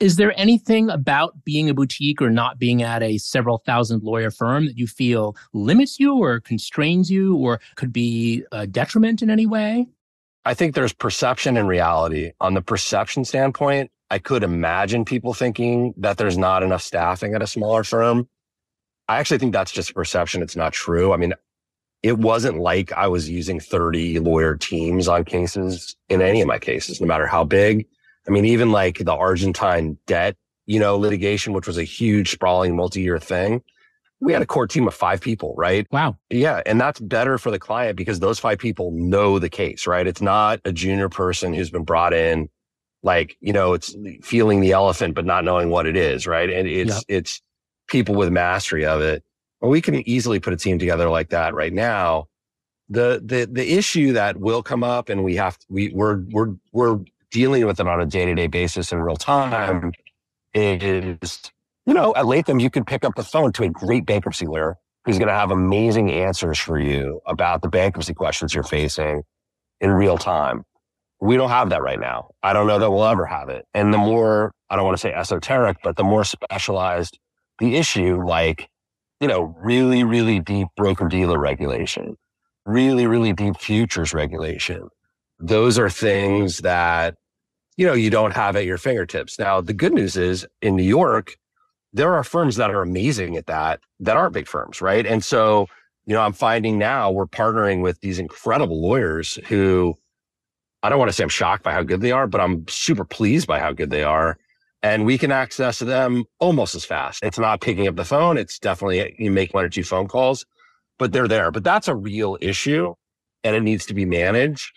Is 0.00 0.14
there 0.14 0.32
anything 0.38 0.90
about 0.90 1.44
being 1.44 1.68
a 1.68 1.74
boutique 1.74 2.22
or 2.22 2.30
not 2.30 2.58
being 2.58 2.82
at 2.82 3.02
a 3.02 3.18
several 3.18 3.58
thousand 3.58 4.04
lawyer 4.04 4.30
firm 4.30 4.66
that 4.66 4.78
you 4.78 4.86
feel 4.86 5.36
limits 5.52 5.98
you 5.98 6.16
or 6.16 6.38
constrains 6.40 7.10
you 7.10 7.36
or 7.36 7.60
could 7.74 7.92
be 7.92 8.44
a 8.52 8.66
detriment 8.66 9.22
in 9.22 9.30
any 9.30 9.44
way? 9.44 9.88
I 10.44 10.54
think 10.54 10.74
there's 10.74 10.92
perception 10.92 11.56
and 11.56 11.66
reality. 11.66 12.30
On 12.40 12.54
the 12.54 12.62
perception 12.62 13.24
standpoint, 13.24 13.90
I 14.08 14.18
could 14.18 14.44
imagine 14.44 15.04
people 15.04 15.34
thinking 15.34 15.94
that 15.96 16.16
there's 16.16 16.38
not 16.38 16.62
enough 16.62 16.82
staffing 16.82 17.34
at 17.34 17.42
a 17.42 17.46
smaller 17.46 17.82
firm. 17.82 18.28
I 19.08 19.18
actually 19.18 19.38
think 19.38 19.52
that's 19.52 19.72
just 19.72 19.94
perception. 19.94 20.42
It's 20.42 20.56
not 20.56 20.72
true. 20.72 21.12
I 21.12 21.16
mean, 21.16 21.34
it 22.04 22.18
wasn't 22.18 22.58
like 22.58 22.92
I 22.92 23.08
was 23.08 23.28
using 23.28 23.58
30 23.58 24.20
lawyer 24.20 24.54
teams 24.54 25.08
on 25.08 25.24
cases 25.24 25.96
in 26.08 26.22
any 26.22 26.40
of 26.40 26.46
my 26.46 26.58
cases, 26.58 27.00
no 27.00 27.06
matter 27.06 27.26
how 27.26 27.42
big. 27.42 27.86
I 28.28 28.30
mean, 28.30 28.44
even 28.44 28.70
like 28.70 28.98
the 28.98 29.14
Argentine 29.14 29.96
debt, 30.06 30.36
you 30.66 30.78
know, 30.78 30.98
litigation, 30.98 31.54
which 31.54 31.66
was 31.66 31.78
a 31.78 31.84
huge 31.84 32.30
sprawling 32.30 32.76
multi-year 32.76 33.18
thing. 33.18 33.62
We 34.20 34.32
had 34.32 34.42
a 34.42 34.46
core 34.46 34.66
team 34.66 34.86
of 34.86 34.94
five 34.94 35.20
people, 35.20 35.54
right? 35.56 35.86
Wow. 35.90 36.18
Yeah. 36.28 36.60
And 36.66 36.80
that's 36.80 37.00
better 37.00 37.38
for 37.38 37.50
the 37.50 37.58
client 37.58 37.96
because 37.96 38.20
those 38.20 38.38
five 38.38 38.58
people 38.58 38.90
know 38.90 39.38
the 39.38 39.48
case, 39.48 39.86
right? 39.86 40.06
It's 40.06 40.20
not 40.20 40.60
a 40.64 40.72
junior 40.72 41.08
person 41.08 41.54
who's 41.54 41.70
been 41.70 41.84
brought 41.84 42.12
in, 42.12 42.50
like, 43.02 43.36
you 43.40 43.52
know, 43.52 43.74
it's 43.74 43.96
feeling 44.22 44.60
the 44.60 44.72
elephant, 44.72 45.14
but 45.14 45.24
not 45.24 45.44
knowing 45.44 45.70
what 45.70 45.86
it 45.86 45.96
is, 45.96 46.26
right? 46.26 46.50
And 46.50 46.66
it's, 46.66 46.96
yep. 46.96 47.02
it's 47.08 47.40
people 47.86 48.16
with 48.16 48.30
mastery 48.30 48.84
of 48.84 49.00
it. 49.00 49.24
Well, 49.60 49.70
we 49.70 49.80
can 49.80 50.06
easily 50.08 50.40
put 50.40 50.52
a 50.52 50.56
team 50.56 50.78
together 50.78 51.08
like 51.08 51.30
that 51.30 51.54
right 51.54 51.72
now. 51.72 52.26
The, 52.90 53.22
the, 53.24 53.48
the 53.50 53.72
issue 53.78 54.14
that 54.14 54.36
will 54.36 54.62
come 54.62 54.82
up 54.82 55.08
and 55.08 55.22
we 55.22 55.36
have, 55.36 55.56
we, 55.68 55.90
we're, 55.94 56.24
we're, 56.30 56.54
we're 56.72 56.98
dealing 57.30 57.66
with 57.66 57.80
it 57.80 57.86
on 57.86 58.00
a 58.00 58.06
day 58.06 58.24
to 58.24 58.34
day 58.34 58.46
basis 58.46 58.92
in 58.92 58.98
real 59.00 59.16
time 59.16 59.92
is, 60.54 61.40
you 61.86 61.94
know, 61.94 62.14
at 62.16 62.26
Latham, 62.26 62.60
you 62.60 62.70
can 62.70 62.84
pick 62.84 63.04
up 63.04 63.14
the 63.14 63.24
phone 63.24 63.52
to 63.52 63.64
a 63.64 63.68
great 63.68 64.06
bankruptcy 64.06 64.46
lawyer 64.46 64.76
who's 65.04 65.18
going 65.18 65.28
to 65.28 65.34
have 65.34 65.50
amazing 65.50 66.10
answers 66.10 66.58
for 66.58 66.78
you 66.78 67.20
about 67.26 67.62
the 67.62 67.68
bankruptcy 67.68 68.14
questions 68.14 68.54
you're 68.54 68.64
facing 68.64 69.22
in 69.80 69.90
real 69.90 70.18
time. 70.18 70.64
We 71.20 71.36
don't 71.36 71.50
have 71.50 71.70
that 71.70 71.82
right 71.82 71.98
now. 71.98 72.30
I 72.42 72.52
don't 72.52 72.66
know 72.66 72.78
that 72.78 72.90
we'll 72.90 73.04
ever 73.04 73.26
have 73.26 73.48
it. 73.48 73.66
And 73.74 73.92
the 73.92 73.98
more, 73.98 74.52
I 74.70 74.76
don't 74.76 74.84
want 74.84 74.96
to 74.96 75.00
say 75.00 75.12
esoteric, 75.12 75.78
but 75.82 75.96
the 75.96 76.04
more 76.04 76.24
specialized 76.24 77.18
the 77.58 77.76
issue, 77.76 78.22
like, 78.24 78.68
you 79.20 79.26
know, 79.26 79.56
really, 79.60 80.04
really 80.04 80.38
deep 80.38 80.68
broker 80.76 81.08
dealer 81.08 81.38
regulation, 81.38 82.16
really, 82.66 83.06
really 83.06 83.32
deep 83.32 83.56
futures 83.56 84.14
regulation, 84.14 84.88
those 85.38 85.78
are 85.78 85.90
things 85.90 86.58
that, 86.58 87.14
you 87.76 87.86
know, 87.86 87.92
you 87.92 88.10
don't 88.10 88.34
have 88.34 88.56
at 88.56 88.64
your 88.64 88.78
fingertips. 88.78 89.38
Now, 89.38 89.60
the 89.60 89.72
good 89.72 89.92
news 89.92 90.16
is 90.16 90.46
in 90.62 90.76
New 90.76 90.82
York, 90.82 91.36
there 91.92 92.14
are 92.14 92.24
firms 92.24 92.56
that 92.56 92.70
are 92.70 92.82
amazing 92.82 93.36
at 93.36 93.46
that, 93.46 93.80
that 94.00 94.16
aren't 94.16 94.34
big 94.34 94.46
firms, 94.46 94.82
right? 94.82 95.06
And 95.06 95.24
so, 95.24 95.68
you 96.06 96.14
know, 96.14 96.20
I'm 96.20 96.32
finding 96.32 96.78
now 96.78 97.10
we're 97.10 97.26
partnering 97.26 97.82
with 97.82 98.00
these 98.00 98.18
incredible 98.18 98.80
lawyers 98.80 99.38
who 99.46 99.94
I 100.82 100.88
don't 100.88 100.98
want 100.98 101.08
to 101.08 101.12
say 101.12 101.22
I'm 101.22 101.28
shocked 101.28 101.64
by 101.64 101.72
how 101.72 101.82
good 101.82 102.00
they 102.00 102.12
are, 102.12 102.26
but 102.26 102.40
I'm 102.40 102.66
super 102.68 103.04
pleased 103.04 103.46
by 103.46 103.58
how 103.58 103.72
good 103.72 103.90
they 103.90 104.04
are. 104.04 104.38
And 104.82 105.04
we 105.04 105.18
can 105.18 105.32
access 105.32 105.80
them 105.80 106.24
almost 106.38 106.74
as 106.76 106.84
fast. 106.84 107.22
It's 107.22 107.38
not 107.38 107.60
picking 107.60 107.88
up 107.88 107.96
the 107.96 108.04
phone. 108.04 108.38
It's 108.38 108.60
definitely 108.60 109.16
you 109.18 109.30
make 109.30 109.52
one 109.52 109.64
or 109.64 109.68
two 109.68 109.82
phone 109.82 110.06
calls, 110.06 110.46
but 110.98 111.12
they're 111.12 111.26
there. 111.26 111.50
But 111.50 111.64
that's 111.64 111.88
a 111.88 111.96
real 111.96 112.38
issue 112.40 112.94
and 113.42 113.56
it 113.56 113.62
needs 113.62 113.86
to 113.86 113.94
be 113.94 114.04
managed 114.04 114.72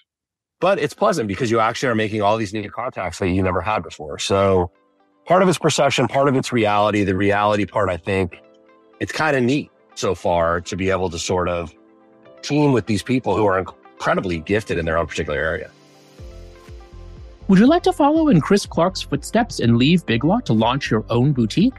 but 0.62 0.80
it's 0.80 0.94
pleasant 0.94 1.28
because 1.28 1.52
you 1.52 1.60
actually 1.60 1.90
are 1.90 1.96
making 1.96 2.22
all 2.22 2.38
these 2.38 2.54
new 2.54 2.70
contacts 2.70 3.20
that 3.20 3.28
you 3.28 3.44
never 3.44 3.60
had 3.60 3.82
before. 3.82 4.20
So 4.20 4.72
part 5.26 5.42
of 5.42 5.50
it's 5.50 5.58
perception, 5.58 6.08
part 6.08 6.30
of 6.30 6.36
it's 6.36 6.54
reality. 6.54 7.04
The 7.04 7.16
reality 7.16 7.66
part, 7.66 7.90
I 7.90 7.98
think 7.98 8.40
it's 9.00 9.12
kind 9.12 9.36
of 9.36 9.44
neat 9.44 9.72
so 9.96 10.16
far 10.16 10.62
to 10.62 10.76
be 10.78 10.92
able 10.92 11.10
to 11.10 11.20
sort 11.20 11.50
of 11.50 11.74
team 12.44 12.72
with 12.72 12.86
these 12.86 13.02
people 13.02 13.36
who 13.36 13.46
are 13.46 13.60
incredibly 13.60 14.38
gifted 14.38 14.78
in 14.78 14.86
their 14.86 14.98
own 14.98 15.08
particular 15.08 15.40
area. 15.40 15.70
Would 17.48 17.58
you 17.58 17.66
like 17.66 17.84
to 17.84 17.92
follow 17.92 18.30
in 18.30 18.40
Chris 18.40 18.66
Clark's 18.66 19.02
footsteps 19.02 19.60
and 19.60 19.78
leave 19.78 20.06
Big 20.06 20.24
Law 20.24 20.40
to 20.42 20.54
launch 20.54 20.92
your 20.92 21.04
own 21.10 21.34
boutique? 21.34 21.74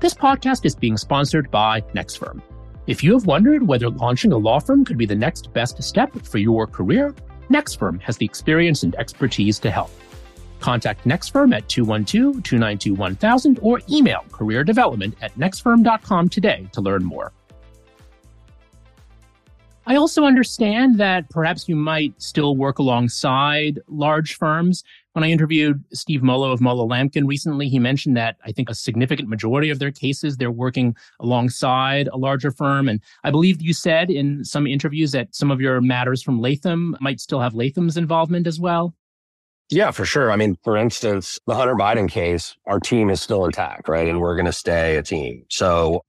This 0.00 0.14
podcast 0.14 0.64
is 0.64 0.74
being 0.74 0.96
sponsored 0.96 1.50
by 1.50 1.82
NexFirm. 1.94 2.40
If 2.86 3.04
you 3.04 3.12
have 3.12 3.26
wondered 3.26 3.68
whether 3.68 3.90
launching 3.90 4.32
a 4.32 4.38
law 4.38 4.58
firm 4.58 4.84
could 4.84 4.98
be 4.98 5.06
the 5.06 5.14
next 5.14 5.52
best 5.52 5.80
step 5.82 6.12
for 6.24 6.38
your 6.38 6.66
career, 6.66 7.14
NexFirm 7.52 8.00
has 8.00 8.16
the 8.16 8.24
experience 8.24 8.82
and 8.82 8.94
expertise 8.96 9.58
to 9.60 9.70
help. 9.70 9.90
Contact 10.60 11.04
NexFirm 11.04 11.54
at 11.54 11.68
212-292-1000 11.68 13.58
or 13.62 13.80
email 13.90 14.24
careerdevelopment 14.30 15.14
at 15.20 15.34
nexfirm.com 15.36 16.28
today 16.28 16.68
to 16.72 16.80
learn 16.80 17.04
more. 17.04 17.32
I 19.84 19.96
also 19.96 20.24
understand 20.24 20.98
that 20.98 21.28
perhaps 21.28 21.68
you 21.68 21.74
might 21.74 22.20
still 22.22 22.56
work 22.56 22.78
alongside 22.78 23.80
large 23.88 24.36
firms. 24.36 24.84
When 25.12 25.24
I 25.24 25.30
interviewed 25.30 25.84
Steve 25.92 26.22
Molo 26.22 26.52
of 26.52 26.60
Molo 26.60 26.88
Lamkin 26.88 27.26
recently, 27.26 27.68
he 27.68 27.78
mentioned 27.78 28.16
that 28.16 28.36
I 28.44 28.52
think 28.52 28.70
a 28.70 28.74
significant 28.74 29.28
majority 29.28 29.68
of 29.68 29.78
their 29.78 29.90
cases 29.90 30.36
they're 30.36 30.50
working 30.50 30.96
alongside 31.20 32.08
a 32.08 32.16
larger 32.16 32.50
firm. 32.50 32.88
And 32.88 33.00
I 33.22 33.30
believe 33.30 33.60
you 33.60 33.74
said 33.74 34.10
in 34.10 34.42
some 34.44 34.66
interviews 34.66 35.12
that 35.12 35.34
some 35.34 35.50
of 35.50 35.60
your 35.60 35.82
matters 35.82 36.22
from 36.22 36.40
Latham 36.40 36.96
might 37.00 37.20
still 37.20 37.40
have 37.40 37.54
Latham's 37.54 37.98
involvement 37.98 38.46
as 38.46 38.58
well. 38.58 38.94
Yeah, 39.68 39.90
for 39.90 40.04
sure. 40.04 40.30
I 40.30 40.36
mean, 40.36 40.56
for 40.64 40.76
instance, 40.76 41.38
the 41.46 41.54
Hunter 41.54 41.74
Biden 41.74 42.08
case, 42.08 42.56
our 42.66 42.80
team 42.80 43.08
is 43.10 43.20
still 43.20 43.44
intact, 43.44 43.88
right? 43.88 44.08
And 44.08 44.20
we're 44.20 44.36
going 44.36 44.46
to 44.46 44.52
stay 44.52 44.96
a 44.96 45.02
team. 45.02 45.44
So 45.48 46.02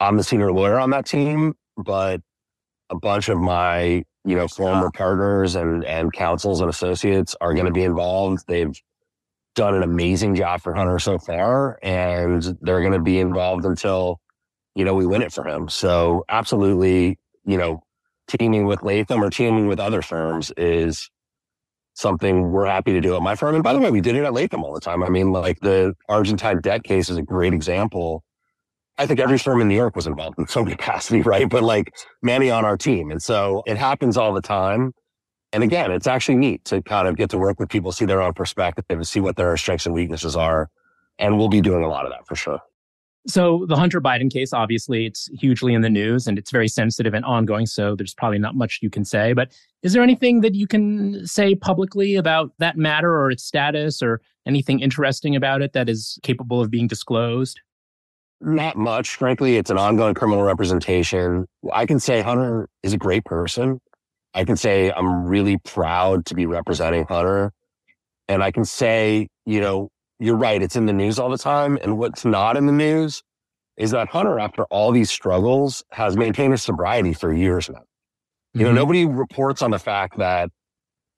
I'm 0.00 0.16
the 0.16 0.24
senior 0.24 0.52
lawyer 0.52 0.78
on 0.78 0.90
that 0.90 1.06
team, 1.06 1.54
but 1.76 2.20
a 2.90 2.96
bunch 2.96 3.28
of 3.28 3.38
my, 3.38 4.04
you 4.28 4.36
know, 4.36 4.46
former 4.46 4.90
partners 4.90 5.54
and, 5.54 5.82
and 5.84 6.12
counsels 6.12 6.60
and 6.60 6.68
associates 6.68 7.34
are 7.40 7.54
going 7.54 7.64
to 7.64 7.72
be 7.72 7.82
involved. 7.82 8.44
They've 8.46 8.78
done 9.54 9.74
an 9.74 9.82
amazing 9.82 10.34
job 10.34 10.60
for 10.60 10.74
Hunter 10.74 10.98
so 10.98 11.18
far, 11.18 11.78
and 11.82 12.42
they're 12.60 12.82
going 12.82 12.92
to 12.92 13.00
be 13.00 13.20
involved 13.20 13.64
until, 13.64 14.20
you 14.74 14.84
know, 14.84 14.94
we 14.94 15.06
win 15.06 15.22
it 15.22 15.32
for 15.32 15.48
him. 15.48 15.70
So 15.70 16.26
absolutely, 16.28 17.18
you 17.46 17.56
know, 17.56 17.82
teaming 18.28 18.66
with 18.66 18.82
Latham 18.82 19.24
or 19.24 19.30
teaming 19.30 19.66
with 19.66 19.80
other 19.80 20.02
firms 20.02 20.52
is 20.58 21.08
something 21.94 22.52
we're 22.52 22.66
happy 22.66 22.92
to 22.92 23.00
do 23.00 23.16
at 23.16 23.22
my 23.22 23.34
firm. 23.34 23.54
And 23.54 23.64
by 23.64 23.72
the 23.72 23.78
way, 23.78 23.90
we 23.90 24.02
did 24.02 24.14
it 24.14 24.24
at 24.24 24.34
Latham 24.34 24.62
all 24.62 24.74
the 24.74 24.80
time. 24.80 25.02
I 25.02 25.08
mean, 25.08 25.32
like 25.32 25.60
the 25.60 25.94
Argentine 26.10 26.60
debt 26.60 26.84
case 26.84 27.08
is 27.08 27.16
a 27.16 27.22
great 27.22 27.54
example. 27.54 28.22
I 28.98 29.06
think 29.06 29.20
every 29.20 29.38
firm 29.38 29.60
in 29.60 29.68
New 29.68 29.76
York 29.76 29.94
was 29.94 30.06
involved 30.06 30.38
in 30.38 30.48
some 30.48 30.66
capacity, 30.66 31.22
right? 31.22 31.48
But 31.48 31.62
like 31.62 31.94
many 32.22 32.50
on 32.50 32.64
our 32.64 32.76
team. 32.76 33.10
And 33.10 33.22
so 33.22 33.62
it 33.66 33.76
happens 33.76 34.16
all 34.16 34.34
the 34.34 34.42
time. 34.42 34.92
And 35.52 35.62
again, 35.62 35.90
it's 35.90 36.06
actually 36.06 36.36
neat 36.36 36.64
to 36.66 36.82
kind 36.82 37.08
of 37.08 37.16
get 37.16 37.30
to 37.30 37.38
work 37.38 37.58
with 37.58 37.70
people, 37.70 37.90
see 37.92 38.04
their 38.04 38.20
own 38.20 38.34
perspective, 38.34 38.84
and 38.90 39.06
see 39.06 39.20
what 39.20 39.36
their 39.36 39.56
strengths 39.56 39.86
and 39.86 39.94
weaknesses 39.94 40.36
are. 40.36 40.68
And 41.18 41.38
we'll 41.38 41.48
be 41.48 41.62
doing 41.62 41.82
a 41.82 41.88
lot 41.88 42.04
of 42.04 42.12
that 42.12 42.26
for 42.26 42.36
sure. 42.36 42.60
So 43.26 43.66
the 43.68 43.76
Hunter 43.76 44.00
Biden 44.00 44.32
case, 44.32 44.52
obviously, 44.52 45.06
it's 45.06 45.28
hugely 45.38 45.74
in 45.74 45.82
the 45.82 45.90
news 45.90 46.26
and 46.26 46.38
it's 46.38 46.50
very 46.50 46.68
sensitive 46.68 47.14
and 47.14 47.24
ongoing. 47.24 47.66
So 47.66 47.94
there's 47.94 48.14
probably 48.14 48.38
not 48.38 48.54
much 48.54 48.78
you 48.80 48.90
can 48.90 49.04
say. 49.04 49.32
But 49.32 49.52
is 49.82 49.92
there 49.92 50.02
anything 50.02 50.40
that 50.42 50.54
you 50.54 50.66
can 50.66 51.26
say 51.26 51.54
publicly 51.54 52.14
about 52.16 52.52
that 52.58 52.76
matter 52.76 53.12
or 53.12 53.30
its 53.30 53.44
status 53.44 54.02
or 54.02 54.20
anything 54.46 54.80
interesting 54.80 55.36
about 55.36 55.62
it 55.62 55.72
that 55.72 55.88
is 55.88 56.18
capable 56.22 56.60
of 56.60 56.70
being 56.70 56.86
disclosed? 56.86 57.60
Not 58.40 58.76
much. 58.76 59.16
Frankly, 59.16 59.56
it's 59.56 59.70
an 59.70 59.78
ongoing 59.78 60.14
criminal 60.14 60.42
representation. 60.42 61.46
I 61.72 61.86
can 61.86 61.98
say 61.98 62.20
Hunter 62.20 62.68
is 62.82 62.92
a 62.92 62.98
great 62.98 63.24
person. 63.24 63.80
I 64.34 64.44
can 64.44 64.56
say 64.56 64.92
I'm 64.92 65.24
really 65.24 65.58
proud 65.58 66.26
to 66.26 66.34
be 66.34 66.46
representing 66.46 67.04
Hunter. 67.08 67.52
And 68.28 68.42
I 68.42 68.50
can 68.50 68.64
say, 68.64 69.28
you 69.46 69.60
know, 69.60 69.88
you're 70.20 70.36
right. 70.36 70.62
It's 70.62 70.76
in 70.76 70.86
the 70.86 70.92
news 70.92 71.18
all 71.18 71.30
the 71.30 71.38
time. 71.38 71.78
And 71.82 71.98
what's 71.98 72.24
not 72.24 72.56
in 72.56 72.66
the 72.66 72.72
news 72.72 73.22
is 73.76 73.92
that 73.92 74.08
Hunter, 74.08 74.38
after 74.38 74.64
all 74.64 74.92
these 74.92 75.10
struggles, 75.10 75.84
has 75.92 76.16
maintained 76.16 76.52
his 76.52 76.62
sobriety 76.62 77.14
for 77.14 77.32
years 77.32 77.68
now. 77.70 77.82
You 78.54 78.62
know, 78.62 78.68
mm-hmm. 78.68 78.76
nobody 78.76 79.04
reports 79.06 79.62
on 79.62 79.70
the 79.70 79.78
fact 79.78 80.18
that 80.18 80.50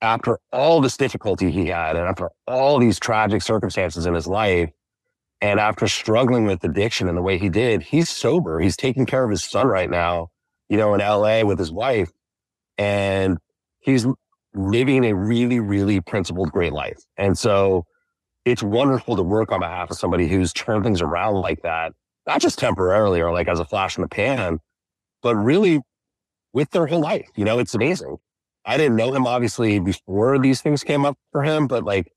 after 0.03 0.39
all 0.53 0.81
this 0.81 0.97
difficulty 0.97 1.51
he 1.51 1.67
had 1.67 1.97
and 1.97 2.07
after 2.07 2.31
all 2.47 2.79
these 2.79 2.99
tragic 2.99 3.43
circumstances 3.43 4.07
in 4.07 4.15
his 4.15 4.27
life, 4.27 4.71
and 5.41 5.59
after 5.59 5.89
struggling 5.89 6.45
with 6.45 6.63
addiction 6.65 7.09
in 7.09 7.15
the 7.15 7.23
way 7.23 7.39
he 7.39 7.49
did, 7.49 7.83
he's 7.83 8.09
sober. 8.09 8.61
He's 8.61 8.77
taking 8.77 9.07
care 9.07 9.25
of 9.25 9.31
his 9.31 9.43
son 9.43 9.67
right 9.67 9.89
now, 9.89 10.29
you 10.69 10.77
know, 10.77 10.95
in 10.95 11.01
LA 11.01 11.43
with 11.45 11.59
his 11.59 11.73
wife. 11.73 12.11
And 12.77 13.39
he's 13.81 14.07
living 14.55 15.05
a 15.05 15.15
really, 15.15 15.61
really 15.61 16.01
principled, 16.01 16.53
great 16.53 16.73
life. 16.73 16.99
And 17.17 17.39
so 17.39 17.87
it's 18.45 18.63
wonderful 18.63 19.17
to 19.17 19.23
work 19.23 19.53
on 19.53 19.61
behalf 19.61 19.91
of 19.91 19.99
somebody 19.99 20.29
who's 20.29 20.53
turned 20.53 20.85
things 20.85 21.01
around 21.01 21.37
like 21.37 21.63
that, 21.63 21.93
not 22.27 22.41
just 22.41 22.59
temporarily 22.59 23.21
or 23.21 23.33
like 23.33 23.49
as 23.49 23.61
a 23.61 23.65
flash 23.65 23.97
in 23.97 24.03
the 24.03 24.09
pan, 24.09 24.59
but 25.23 25.37
really 25.37 25.81
with 26.53 26.71
their 26.71 26.87
whole 26.87 27.01
life. 27.01 27.29
You 27.37 27.45
know, 27.45 27.59
it's 27.59 27.75
amazing. 27.75 28.17
I 28.67 28.77
didn't 28.77 28.97
know 28.97 29.15
him 29.15 29.27
obviously 29.27 29.79
before 29.79 30.39
these 30.39 30.61
things 30.61 30.85
came 30.85 31.07
up 31.07 31.17
for 31.33 31.43
him, 31.43 31.67
but 31.67 31.85
like 31.85 32.13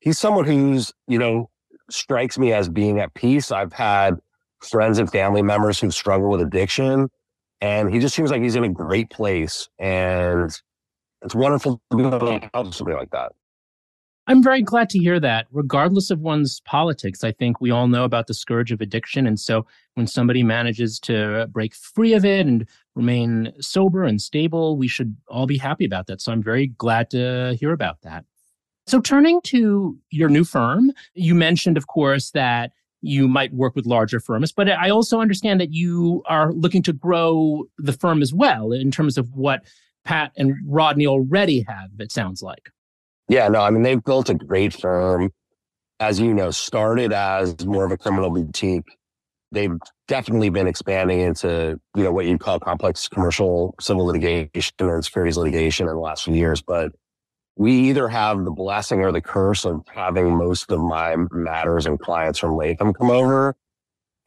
he's 0.00 0.18
someone 0.18 0.44
who's, 0.44 0.92
you 1.06 1.18
know, 1.18 1.48
strikes 1.90 2.38
me 2.38 2.52
as 2.52 2.68
being 2.68 3.00
at 3.00 3.14
peace. 3.14 3.50
I've 3.50 3.72
had 3.72 4.18
friends 4.60 4.98
and 4.98 5.10
family 5.10 5.42
members 5.42 5.78
who 5.80 5.90
struggle 5.90 6.30
with 6.30 6.40
addiction, 6.40 7.10
and 7.60 7.92
he 7.92 7.98
just 7.98 8.14
seems 8.14 8.30
like 8.30 8.42
he's 8.42 8.56
in 8.56 8.64
a 8.64 8.68
great 8.68 9.10
place. 9.10 9.68
And 9.78 10.50
it's 11.22 11.34
wonderful 11.34 11.80
to 11.90 11.96
be 11.96 12.04
able 12.04 12.18
to 12.18 12.50
help 12.54 12.74
somebody 12.74 12.96
like 12.96 13.10
that. 13.10 13.32
I'm 14.28 14.42
very 14.42 14.60
glad 14.60 14.90
to 14.90 14.98
hear 14.98 15.18
that. 15.20 15.46
Regardless 15.52 16.10
of 16.10 16.20
one's 16.20 16.60
politics, 16.60 17.24
I 17.24 17.32
think 17.32 17.62
we 17.62 17.70
all 17.70 17.88
know 17.88 18.04
about 18.04 18.26
the 18.26 18.34
scourge 18.34 18.70
of 18.70 18.82
addiction. 18.82 19.26
And 19.26 19.40
so 19.40 19.64
when 19.94 20.06
somebody 20.06 20.42
manages 20.42 21.00
to 21.00 21.46
break 21.50 21.74
free 21.74 22.12
of 22.12 22.26
it 22.26 22.46
and 22.46 22.68
remain 22.94 23.54
sober 23.58 24.04
and 24.04 24.20
stable, 24.20 24.76
we 24.76 24.86
should 24.86 25.16
all 25.28 25.46
be 25.46 25.56
happy 25.56 25.86
about 25.86 26.08
that. 26.08 26.20
So 26.20 26.30
I'm 26.30 26.42
very 26.42 26.66
glad 26.66 27.08
to 27.12 27.56
hear 27.58 27.72
about 27.72 28.02
that. 28.02 28.26
So 28.88 29.02
turning 29.02 29.42
to 29.42 29.98
your 30.10 30.30
new 30.30 30.44
firm, 30.44 30.92
you 31.12 31.34
mentioned, 31.34 31.76
of 31.76 31.88
course, 31.88 32.30
that 32.30 32.72
you 33.02 33.28
might 33.28 33.52
work 33.52 33.76
with 33.76 33.84
larger 33.84 34.18
firms, 34.18 34.50
but 34.50 34.70
I 34.70 34.88
also 34.88 35.20
understand 35.20 35.60
that 35.60 35.72
you 35.72 36.22
are 36.26 36.52
looking 36.52 36.82
to 36.84 36.94
grow 36.94 37.64
the 37.76 37.92
firm 37.92 38.22
as 38.22 38.32
well 38.32 38.72
in 38.72 38.90
terms 38.90 39.18
of 39.18 39.28
what 39.34 39.60
Pat 40.06 40.32
and 40.38 40.54
Rodney 40.66 41.06
already 41.06 41.66
have, 41.68 41.90
it 41.98 42.10
sounds 42.10 42.42
like. 42.42 42.70
Yeah, 43.28 43.48
no, 43.48 43.60
I 43.60 43.68
mean, 43.68 43.82
they've 43.82 44.02
built 44.02 44.30
a 44.30 44.34
great 44.34 44.72
firm. 44.72 45.30
As 46.00 46.18
you 46.18 46.32
know, 46.32 46.50
started 46.50 47.12
as 47.12 47.66
more 47.66 47.84
of 47.84 47.92
a 47.92 47.98
criminal 47.98 48.30
boutique. 48.30 48.96
They've 49.52 49.76
definitely 50.06 50.48
been 50.48 50.66
expanding 50.66 51.20
into, 51.20 51.78
you 51.94 52.04
know, 52.04 52.12
what 52.12 52.24
you'd 52.24 52.40
call 52.40 52.58
complex 52.58 53.06
commercial 53.08 53.74
civil 53.80 54.06
litigation 54.06 54.70
or 54.80 55.02
securities 55.02 55.36
litigation 55.36 55.88
in 55.88 55.94
the 55.94 56.00
last 56.00 56.24
few 56.24 56.34
years. 56.34 56.62
But 56.62 56.92
we 57.58 57.72
either 57.72 58.06
have 58.06 58.44
the 58.44 58.52
blessing 58.52 59.00
or 59.00 59.10
the 59.10 59.20
curse 59.20 59.64
of 59.64 59.84
having 59.92 60.36
most 60.36 60.70
of 60.70 60.78
my 60.80 61.16
matters 61.32 61.86
and 61.86 61.98
clients 61.98 62.38
from 62.38 62.56
Latham 62.56 62.94
come 62.94 63.10
over. 63.10 63.56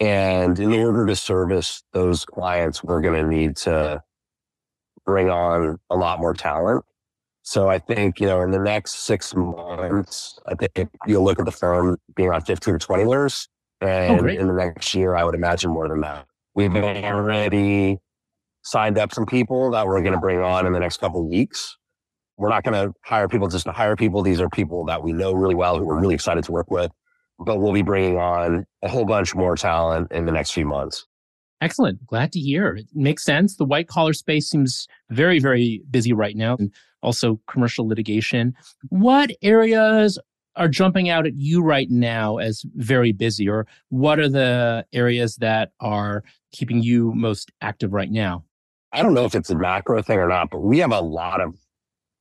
And 0.02 0.60
in 0.60 0.74
order 0.74 1.06
to 1.06 1.16
service 1.16 1.82
those 1.94 2.26
clients, 2.26 2.84
we're 2.84 3.02
going 3.02 3.24
to 3.24 3.28
need 3.28 3.56
to 3.58 4.04
bring 5.06 5.30
on 5.30 5.80
a 5.90 5.96
lot 5.96 6.20
more 6.20 6.34
talent. 6.34 6.84
So 7.44 7.70
I 7.70 7.80
think, 7.80 8.20
you 8.20 8.28
know, 8.28 8.42
in 8.42 8.52
the 8.52 8.60
next 8.60 9.06
six 9.06 9.34
months, 9.34 10.38
I 10.46 10.56
think 10.56 10.90
you'll 11.08 11.24
look 11.24 11.40
at 11.40 11.46
the 11.46 11.52
firm 11.52 11.98
being 12.16 12.28
around 12.28 12.42
15 12.42 12.74
or 12.74 12.80
20 12.80 13.06
lawyers. 13.06 13.48
Oh, 13.82 13.88
and 13.88 14.22
oh, 14.22 14.28
in 14.28 14.48
the 14.48 14.54
next 14.54 14.94
year, 14.94 15.16
I 15.16 15.24
would 15.24 15.36
imagine 15.36 15.72
more 15.72 15.88
than 15.88 16.02
that. 16.02 16.26
We've 16.54 16.76
already 16.76 18.00
signed 18.64 18.98
up 18.98 19.14
some 19.14 19.26
people 19.26 19.72
that 19.72 19.88
we're 19.88 20.02
going 20.02 20.14
to 20.14 20.20
bring 20.20 20.40
on 20.40 20.68
in 20.68 20.74
the 20.74 20.80
next 20.80 20.98
couple 20.98 21.22
of 21.22 21.28
weeks. 21.28 21.78
We're 22.42 22.50
not 22.50 22.64
going 22.64 22.74
to 22.74 22.92
hire 23.06 23.28
people 23.28 23.48
just 23.48 23.66
to 23.66 23.72
hire 23.72 23.96
people. 23.96 24.24
These 24.24 24.42
are 24.42 24.50
people 24.50 24.84
that 24.86 25.04
we 25.04 25.14
know 25.14 25.32
really 25.32 25.54
well, 25.54 25.78
who 25.78 25.86
we're 25.86 26.00
really 26.00 26.16
excited 26.16 26.44
to 26.46 26.52
work 26.52 26.72
with. 26.72 26.92
But 27.38 27.60
we'll 27.60 27.72
be 27.72 27.84
bringing 27.84 28.18
on 28.18 28.66
a 28.82 28.90
whole 28.90 29.06
bunch 29.06 29.36
more 29.36 29.56
talent 29.56 30.12
in 30.12 30.26
the 30.26 30.32
next 30.32 30.52
few 30.52 30.66
months. 30.66 31.06
Excellent. 31.62 32.04
Glad 32.08 32.32
to 32.32 32.40
hear. 32.40 32.76
It 32.78 32.88
makes 32.96 33.24
sense. 33.24 33.58
The 33.58 33.66
white 33.66 33.88
collar 33.88 34.14
space 34.14 34.50
seems 34.50 34.88
very, 35.12 35.38
very 35.38 35.84
busy 35.92 36.14
right 36.14 36.36
now. 36.36 36.56
And 36.58 36.74
also 37.04 37.40
commercial 37.48 37.88
litigation. 37.88 38.56
What 38.90 39.30
areas 39.44 40.18
are 40.56 40.68
jumping 40.68 41.10
out 41.10 41.28
at 41.28 41.36
you 41.36 41.62
right 41.62 41.92
now 41.92 42.38
as 42.38 42.66
very 42.76 43.12
busy, 43.12 43.48
or 43.48 43.68
what 43.90 44.20
are 44.20 44.30
the 44.30 44.84
areas 44.94 45.36
that 45.38 45.74
are 45.80 46.24
keeping 46.52 46.82
you 46.82 47.14
most 47.14 47.52
active 47.62 47.94
right 47.94 48.12
now? 48.12 48.44
I 48.92 49.04
don't 49.04 49.14
know 49.14 49.26
if 49.26 49.36
it's 49.36 49.52
a 49.52 49.56
macro 49.56 50.02
thing 50.02 50.18
or 50.18 50.28
not, 50.28 50.50
but 50.50 50.60
we 50.60 50.80
have 50.80 50.92
a 50.92 51.02
lot 51.02 51.40
of 51.40 51.54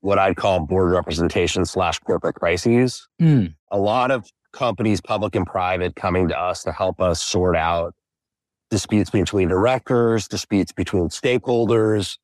what 0.01 0.19
I'd 0.19 0.37
call 0.37 0.61
board 0.61 0.93
representation 0.93 1.65
slash 1.65 1.99
corporate 2.01 2.37
crises. 2.37 3.07
Mm. 3.21 3.55
A 3.71 3.79
lot 3.79 4.11
of 4.11 4.31
companies, 4.53 5.01
public 5.01 5.35
and 5.35 5.47
private, 5.47 5.95
coming 5.97 6.29
to 6.29 6.39
us 6.39 6.63
to 6.65 6.73
help 6.73 7.01
us 7.01 7.23
sort 7.23 7.57
out 7.57 7.95
disputes 8.71 9.11
between 9.11 9.49
directors, 9.49 10.29
disputes 10.29 10.73
between 10.73 11.09
stakeholders, 11.09 12.19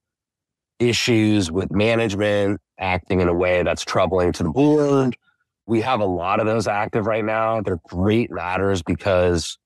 issues 0.78 1.50
with 1.50 1.70
management 1.70 2.60
acting 2.78 3.20
in 3.20 3.28
a 3.28 3.34
way 3.34 3.62
that's 3.62 3.84
troubling 3.84 4.32
to 4.32 4.42
the 4.42 4.50
board. 4.50 5.16
We 5.66 5.80
have 5.80 6.00
a 6.00 6.06
lot 6.06 6.40
of 6.40 6.46
those 6.46 6.68
active 6.68 7.06
right 7.06 7.24
now. 7.24 7.60
They're 7.60 7.80
great 7.88 8.30
matters 8.30 8.82
because 8.82 9.58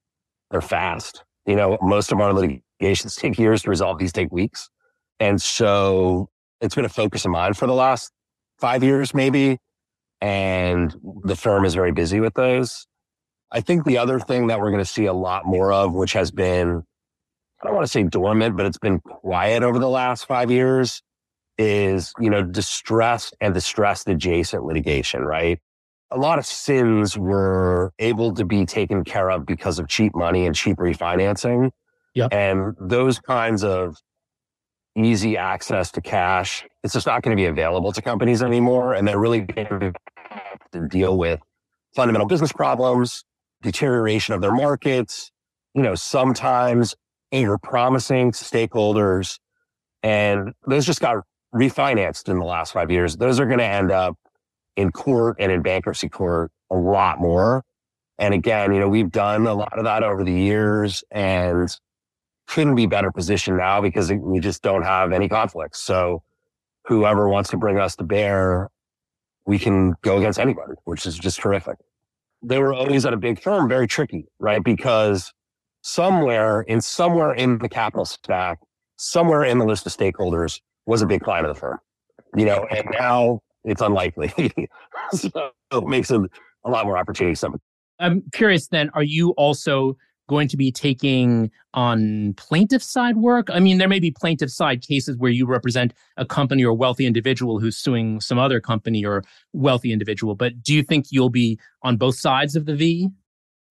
they're 0.51 0.61
fast. 0.61 1.25
You 1.47 1.57
know, 1.57 1.79
most 1.83 2.13
of 2.13 2.21
our 2.21 2.33
litigations 2.33 3.17
take 3.17 3.39
years 3.39 3.63
to 3.63 3.71
resolve. 3.71 3.99
These 3.99 4.13
take 4.13 4.33
weeks. 4.33 4.71
And 5.19 5.43
so 5.43 6.31
it's 6.61 6.75
been 6.75 6.85
a 6.85 6.91
focus 6.91 7.25
of 7.25 7.31
mine 7.31 7.55
for 7.55 7.67
the 7.67 7.75
last 7.75 8.13
five 8.59 8.83
years, 8.83 9.15
maybe. 9.15 9.59
And 10.21 10.95
the 11.25 11.37
firm 11.37 11.65
is 11.65 11.75
very 11.75 11.93
busy 11.93 12.21
with 12.21 12.35
those. 12.35 12.87
I 13.51 13.61
think 13.61 13.85
the 13.85 13.99
other 13.99 14.21
thing 14.21 14.49
that 14.49 14.61
we're 14.61 14.71
going 14.71 14.85
to 14.85 14.91
see 14.91 15.07
a 15.07 15.13
lot 15.13 15.47
more 15.47 15.73
of, 15.73 15.95
which 15.95 16.13
has 16.13 16.31
been 16.31 16.85
I 17.61 17.67
don't 17.67 17.75
want 17.75 17.87
to 17.87 17.91
say 17.91 18.03
dormant, 18.05 18.57
but 18.57 18.65
it's 18.65 18.79
been 18.79 19.01
quiet 19.01 19.63
over 19.63 19.79
the 19.79 19.89
last 19.89 20.27
five 20.27 20.51
years 20.51 21.03
is, 21.59 22.15
you 22.19 22.31
know, 22.31 22.43
distressed 22.43 23.37
and 23.41 23.53
distressed 23.53 24.09
adjacent 24.09 24.65
litigation, 24.65 25.23
right? 25.23 25.61
A 26.11 26.17
lot 26.17 26.39
of 26.39 26.47
sins 26.47 27.19
were 27.19 27.93
able 27.99 28.33
to 28.35 28.47
be 28.47 28.65
taken 28.65 29.05
care 29.05 29.31
of 29.31 29.45
because 29.45 29.79
of 29.79 29.89
cheap 29.89 30.15
money 30.15 30.47
and 30.47 30.55
cheap 30.55 30.79
refinancing. 30.79 31.71
Yep. 32.15 32.33
And 32.33 32.75
those 32.81 33.19
kinds 33.19 33.63
of 33.63 33.99
easy 34.97 35.37
access 35.37 35.91
to 35.93 36.01
cash, 36.01 36.67
it's 36.83 36.95
just 36.95 37.07
not 37.07 37.23
going 37.23 37.37
to 37.37 37.41
be 37.41 37.47
available 37.47 37.93
to 37.93 38.03
companies 38.03 38.43
anymore. 38.43 38.95
And 38.95 39.07
they're 39.07 39.19
really 39.19 39.41
going 39.41 39.93
to 40.73 40.89
deal 40.89 41.17
with 41.17 41.41
fundamental 41.95 42.27
business 42.27 42.53
problems, 42.53 43.25
deterioration 43.63 44.35
of 44.35 44.41
their 44.41 44.53
markets, 44.53 45.31
you 45.75 45.83
know, 45.83 45.95
sometimes 45.95 46.95
you're 47.31 47.59
promising 47.59 48.33
stakeholders, 48.33 49.39
and 50.03 50.53
those 50.67 50.87
just 50.87 51.01
got 51.01 51.19
refinanced 51.55 52.29
in 52.29 52.39
the 52.39 52.45
last 52.45 52.73
five 52.73 52.91
years. 52.91 53.17
Those 53.17 53.39
are 53.39 53.47
going 53.47 53.59
to 53.59 53.65
end 53.65 53.91
up 53.93 54.17
in 54.77 54.91
court 54.91 55.37
and 55.39 55.53
in 55.53 55.63
bankruptcy 55.63 56.09
court 56.09 56.51
a 56.71 56.77
lot 56.77 57.21
more. 57.21 57.65
And 58.19 58.35
again, 58.35 58.73
you 58.73 58.81
know, 58.81 58.89
we've 58.89 59.11
done 59.11 59.47
a 59.47 59.55
lot 59.55 59.79
of 59.79 59.85
that 59.85 60.03
over 60.03 60.25
the 60.25 60.33
years 60.33 61.05
and 61.11 61.75
couldn't 62.51 62.75
be 62.75 62.87
better 62.87 63.11
positioned 63.11 63.59
now 63.59 63.81
because 63.81 64.13
we 64.13 64.41
just 64.41 64.63
don't 64.63 64.83
have 64.83 65.13
any 65.13 65.29
conflicts. 65.29 65.83
So 65.83 66.23
whoever 66.87 67.29
wants 67.29 67.51
to 67.51 67.57
bring 67.57 67.79
us 67.79 67.97
to 67.97 68.05
bear 68.05 68.71
we 69.47 69.59
can 69.59 69.95
go 70.03 70.19
against 70.19 70.39
anybody, 70.39 70.75
which 70.85 71.07
is 71.07 71.19
just 71.19 71.41
terrific. 71.41 71.77
They 72.43 72.59
were 72.59 72.73
always 72.73 73.05
at 73.05 73.13
a 73.13 73.17
big 73.17 73.41
firm, 73.41 73.69
very 73.69 73.87
tricky, 73.87 74.27
right? 74.39 74.63
Because 74.63 75.33
somewhere 75.83 76.63
in 76.63 76.81
somewhere 76.81 77.35
in 77.35 77.59
the 77.59 77.69
capital 77.69 78.05
stack, 78.05 78.61
somewhere 78.97 79.45
in 79.45 79.59
the 79.59 79.65
list 79.65 79.87
of 79.87 79.93
stakeholders 79.93 80.61
was 80.87 81.03
a 81.03 81.07
big 81.07 81.23
client 81.23 81.47
of 81.47 81.55
the 81.55 81.61
firm, 81.61 81.79
you 82.37 82.45
know, 82.45 82.67
and 82.71 82.87
now 82.93 83.41
it's 83.65 83.83
unlikely. 83.83 84.33
so 85.13 85.51
it 85.73 85.87
makes 85.87 86.11
it 86.11 86.21
a 86.65 86.71
lot 86.71 86.87
more 86.87 86.97
opportunity. 86.97 87.39
I'm 87.99 88.23
curious 88.33 88.69
then, 88.69 88.91
are 88.95 89.03
you 89.03 89.31
also 89.31 89.97
going 90.31 90.47
to 90.47 90.57
be 90.57 90.71
taking 90.71 91.51
on 91.75 92.33
plaintiff 92.35 92.85
side 92.85 93.17
work? 93.17 93.49
I 93.53 93.59
mean, 93.59 93.79
there 93.79 93.89
may 93.89 93.99
be 93.99 94.13
plaintiff 94.13 94.51
side 94.51 94.81
cases 94.81 95.17
where 95.17 95.33
you 95.33 95.45
represent 95.45 95.93
a 96.17 96.25
company 96.25 96.65
or 96.65 96.73
wealthy 96.73 97.05
individual 97.05 97.59
who's 97.59 97.77
suing 97.77 98.21
some 98.21 98.39
other 98.39 98.61
company 98.61 99.05
or 99.05 99.25
wealthy 99.53 99.93
individual, 99.93 100.37
but 100.37 100.63
do 100.63 100.73
you 100.73 100.85
think 100.85 101.07
you'll 101.11 101.31
be 101.31 101.59
on 101.83 101.97
both 101.97 102.17
sides 102.17 102.55
of 102.55 102.65
the 102.65 102.77
V? 102.77 103.09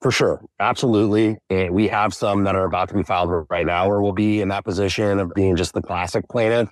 For 0.02 0.12
sure. 0.12 0.42
Absolutely. 0.60 1.38
And 1.50 1.74
we 1.74 1.88
have 1.88 2.14
some 2.14 2.44
that 2.44 2.56
are 2.56 2.66
about 2.66 2.90
to 2.90 2.96
be 2.96 3.04
filed 3.04 3.48
right 3.50 3.66
now 3.66 3.88
where 3.88 4.02
we'll 4.02 4.12
be 4.12 4.42
in 4.42 4.50
that 4.50 4.66
position 4.66 5.18
of 5.20 5.34
being 5.34 5.56
just 5.56 5.74
the 5.74 5.82
classic 5.82 6.28
plaintiff. 6.30 6.70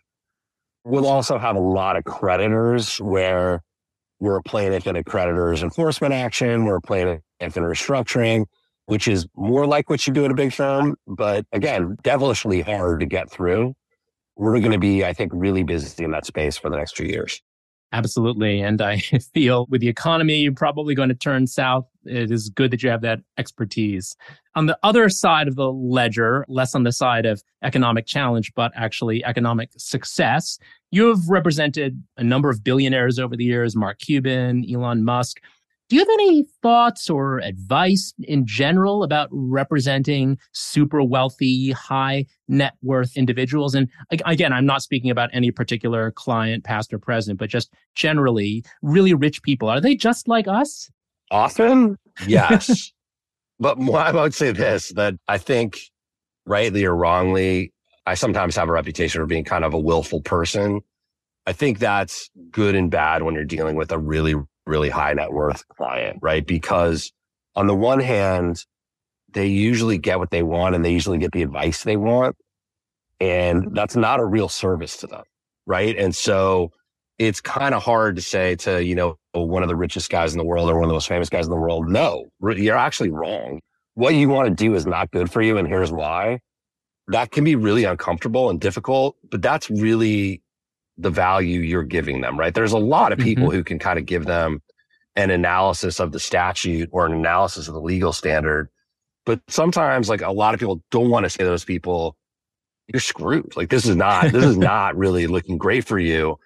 We'll 0.84 1.08
also 1.08 1.38
have 1.38 1.56
a 1.56 1.62
lot 1.62 1.96
of 1.96 2.04
creditors 2.04 3.00
where 3.00 3.64
we're 4.20 4.38
a 4.38 4.44
plaintiff 4.44 4.86
in 4.86 4.98
a 4.98 5.04
creditor's 5.04 5.64
enforcement 5.64 6.14
action, 6.14 6.66
we're 6.66 6.78
a 6.78 6.82
plaintiff 6.82 7.22
in 7.40 7.52
restructuring 7.64 8.46
which 8.88 9.08
is 9.08 9.28
more 9.36 9.68
like 9.68 9.90
what 9.90 10.08
you 10.08 10.14
do 10.14 10.26
at 10.26 10.32
a 10.32 10.34
big 10.34 10.54
firm, 10.54 10.96
but 11.06 11.46
again, 11.52 11.96
devilishly 12.04 12.62
hard 12.62 13.02
to 13.02 13.06
get 13.06 13.30
through. 13.30 13.76
We're 14.38 14.60
going 14.60 14.72
to 14.72 14.80
be, 14.80 15.04
I 15.04 15.14
think, 15.14 15.32
really 15.36 15.64
busy 15.64 16.04
in 16.04 16.12
that 16.12 16.26
space 16.26 16.58
for 16.58 16.70
the 16.70 16.78
next 16.78 16.96
few 16.96 17.06
years. 17.06 17.42
Absolutely. 17.94 18.62
And 18.62 18.82
I 18.82 18.98
feel 19.34 19.66
with 19.70 19.82
the 19.82 19.90
economy 19.90 20.40
you're 20.40 20.54
probably 20.54 20.96
going 20.96 21.10
to 21.10 21.16
turn 21.16 21.48
south, 21.48 21.86
it 22.06 22.32
is 22.32 22.50
good 22.50 22.72
that 22.72 22.84
you 22.84 22.90
have 22.90 23.02
that 23.02 23.20
expertise. 23.38 24.16
On 24.56 24.66
the 24.66 24.78
other 24.84 25.10
side 25.10 25.48
of 25.48 25.56
the 25.56 25.72
ledger, 25.72 26.46
less 26.48 26.76
on 26.76 26.84
the 26.84 26.92
side 26.92 27.26
of 27.26 27.44
economic 27.64 28.06
challenge, 28.06 28.54
but 28.56 28.72
actually 28.76 29.24
economic 29.26 29.70
success, 29.78 30.58
you 30.92 31.08
have 31.08 31.28
represented 31.28 32.02
a 32.18 32.24
number 32.24 32.50
of 32.50 32.64
billionaires 32.64 33.20
over 33.20 33.36
the 33.36 33.44
years 33.44 33.76
Mark 33.76 34.00
Cuban, 34.00 34.66
Elon 34.72 35.04
Musk. 35.04 35.42
Do 35.90 35.96
you 35.96 36.02
have 36.02 36.10
any 36.10 36.46
thoughts 36.62 37.10
or 37.10 37.40
advice 37.40 38.14
in 38.24 38.46
general 38.46 39.04
about 39.04 39.30
representing 39.32 40.38
super 40.52 41.02
wealthy, 41.02 41.72
high 41.72 42.26
net 42.50 42.74
worth 42.82 43.16
individuals? 43.16 43.74
And 43.74 43.90
again, 44.26 44.52
I'm 44.52 44.66
not 44.66 44.82
speaking 44.82 45.10
about 45.10 45.30
any 45.32 45.50
particular 45.50 46.12
client, 46.12 46.66
past 46.66 46.94
or 46.94 47.00
present, 47.00 47.40
but 47.40 47.50
just 47.50 47.72
generally 47.96 48.66
really 48.82 49.14
rich 49.14 49.42
people. 49.44 49.70
Are 49.70 49.80
they 49.80 49.96
just 49.96 50.28
like 50.28 50.48
us? 50.48 50.90
Often, 51.32 51.98
yes. 52.26 52.92
but 53.60 53.80
I 53.80 54.12
would 54.12 54.34
say 54.34 54.52
this 54.52 54.90
that 54.94 55.14
I 55.30 55.38
think, 55.38 55.80
rightly 56.46 56.84
or 56.84 56.96
wrongly, 56.96 57.72
I 58.06 58.16
sometimes 58.16 58.58
have 58.58 58.68
a 58.68 58.74
reputation 58.74 59.22
for 59.22 59.26
being 59.26 59.46
kind 59.46 59.64
of 59.64 59.74
a 59.74 59.80
willful 59.80 60.22
person. 60.22 60.82
I 61.46 61.54
think 61.54 61.80
that's 61.80 62.30
good 62.52 62.76
and 62.76 62.92
bad 62.92 63.24
when 63.24 63.36
you're 63.36 63.46
dealing 63.46 63.78
with 63.78 63.94
a 63.94 63.98
really 63.98 64.36
really 64.68 64.90
high 64.90 65.14
net 65.14 65.32
worth 65.32 65.68
client, 65.70 66.20
right? 66.22 66.46
Because 66.46 67.12
on 67.56 67.68
the 67.68 67.76
one 67.76 68.00
hand, 68.00 68.66
they 69.34 69.48
usually 69.48 69.98
get 69.98 70.20
what 70.20 70.32
they 70.32 70.44
want 70.44 70.76
and 70.76 70.86
they 70.86 70.94
usually 70.94 71.18
get 71.18 71.32
the 71.32 71.42
advice 71.42 71.84
they 71.84 71.98
want. 71.98 72.36
And 73.20 73.64
mm-hmm. 73.64 73.74
that's 73.74 73.96
not 73.96 74.20
a 74.20 74.26
real 74.26 74.50
service 74.50 74.98
to 74.98 75.08
them. 75.08 75.24
Right. 75.66 75.98
And 75.98 76.16
so 76.16 76.72
it's 77.20 77.42
kind 77.42 77.74
of 77.74 77.84
hard 77.84 78.16
to 78.16 78.22
say 78.22 78.56
to, 78.58 78.84
you 78.84 78.96
know, 78.96 79.18
one 79.34 79.64
of 79.64 79.70
the 79.70 79.76
richest 79.76 80.10
guys 80.10 80.34
in 80.34 80.38
the 80.38 80.46
world 80.46 80.70
or 80.70 80.76
one 80.76 80.84
of 80.84 80.90
the 80.90 80.94
most 80.94 81.08
famous 81.08 81.30
guys 81.30 81.46
in 81.46 81.52
the 81.52 81.58
world, 81.58 81.90
no, 81.90 82.26
you're 82.42 82.78
actually 82.78 83.10
wrong. 83.12 83.60
What 83.96 84.14
you 84.14 84.30
want 84.30 84.48
to 84.50 84.54
do 84.54 84.76
is 84.76 84.86
not 84.86 85.12
good 85.12 85.32
for 85.32 85.42
you. 85.42 85.58
And 85.58 85.68
here's 85.68 85.92
why. 85.92 86.40
That 87.08 87.32
can 87.32 87.44
be 87.44 87.56
really 87.56 87.86
uncomfortable 87.86 88.50
and 88.50 88.60
difficult, 88.62 89.16
but 89.30 89.42
that's 89.42 89.70
really 89.70 90.42
the 90.98 91.10
value 91.10 91.62
you're 91.62 91.84
giving 91.84 92.22
them, 92.22 92.40
right? 92.40 92.54
There's 92.54 92.72
a 92.72 92.78
lot 92.78 93.12
of 93.12 93.20
people 93.20 93.46
mm-hmm. 93.48 93.58
who 93.58 93.64
can 93.64 93.80
kind 93.80 94.00
of 94.00 94.06
give 94.06 94.26
them 94.26 94.62
an 95.16 95.30
analysis 95.30 96.00
of 96.00 96.12
the 96.12 96.20
statute 96.20 96.90
or 96.92 97.06
an 97.06 97.14
analysis 97.14 97.68
of 97.68 97.74
the 97.74 97.82
legal 97.82 98.14
standard. 98.14 98.70
But 99.26 99.42
sometimes 99.48 100.10
like 100.10 100.22
a 100.22 100.32
lot 100.32 100.54
of 100.54 100.60
people 100.60 100.82
don't 100.92 101.10
want 101.10 101.26
to 101.26 101.30
say 101.30 101.40
to 101.40 101.46
those 101.46 101.66
people, 101.66 102.16
you're 102.88 103.00
screwed. 103.00 103.56
Like 103.56 103.70
this 103.70 103.86
is 103.86 103.96
not, 103.96 104.32
this 104.32 104.46
is 104.46 104.58
not 104.60 104.96
really 104.96 105.28
looking 105.28 105.58
great 105.58 105.86
for 105.86 106.00
you. 106.00 106.40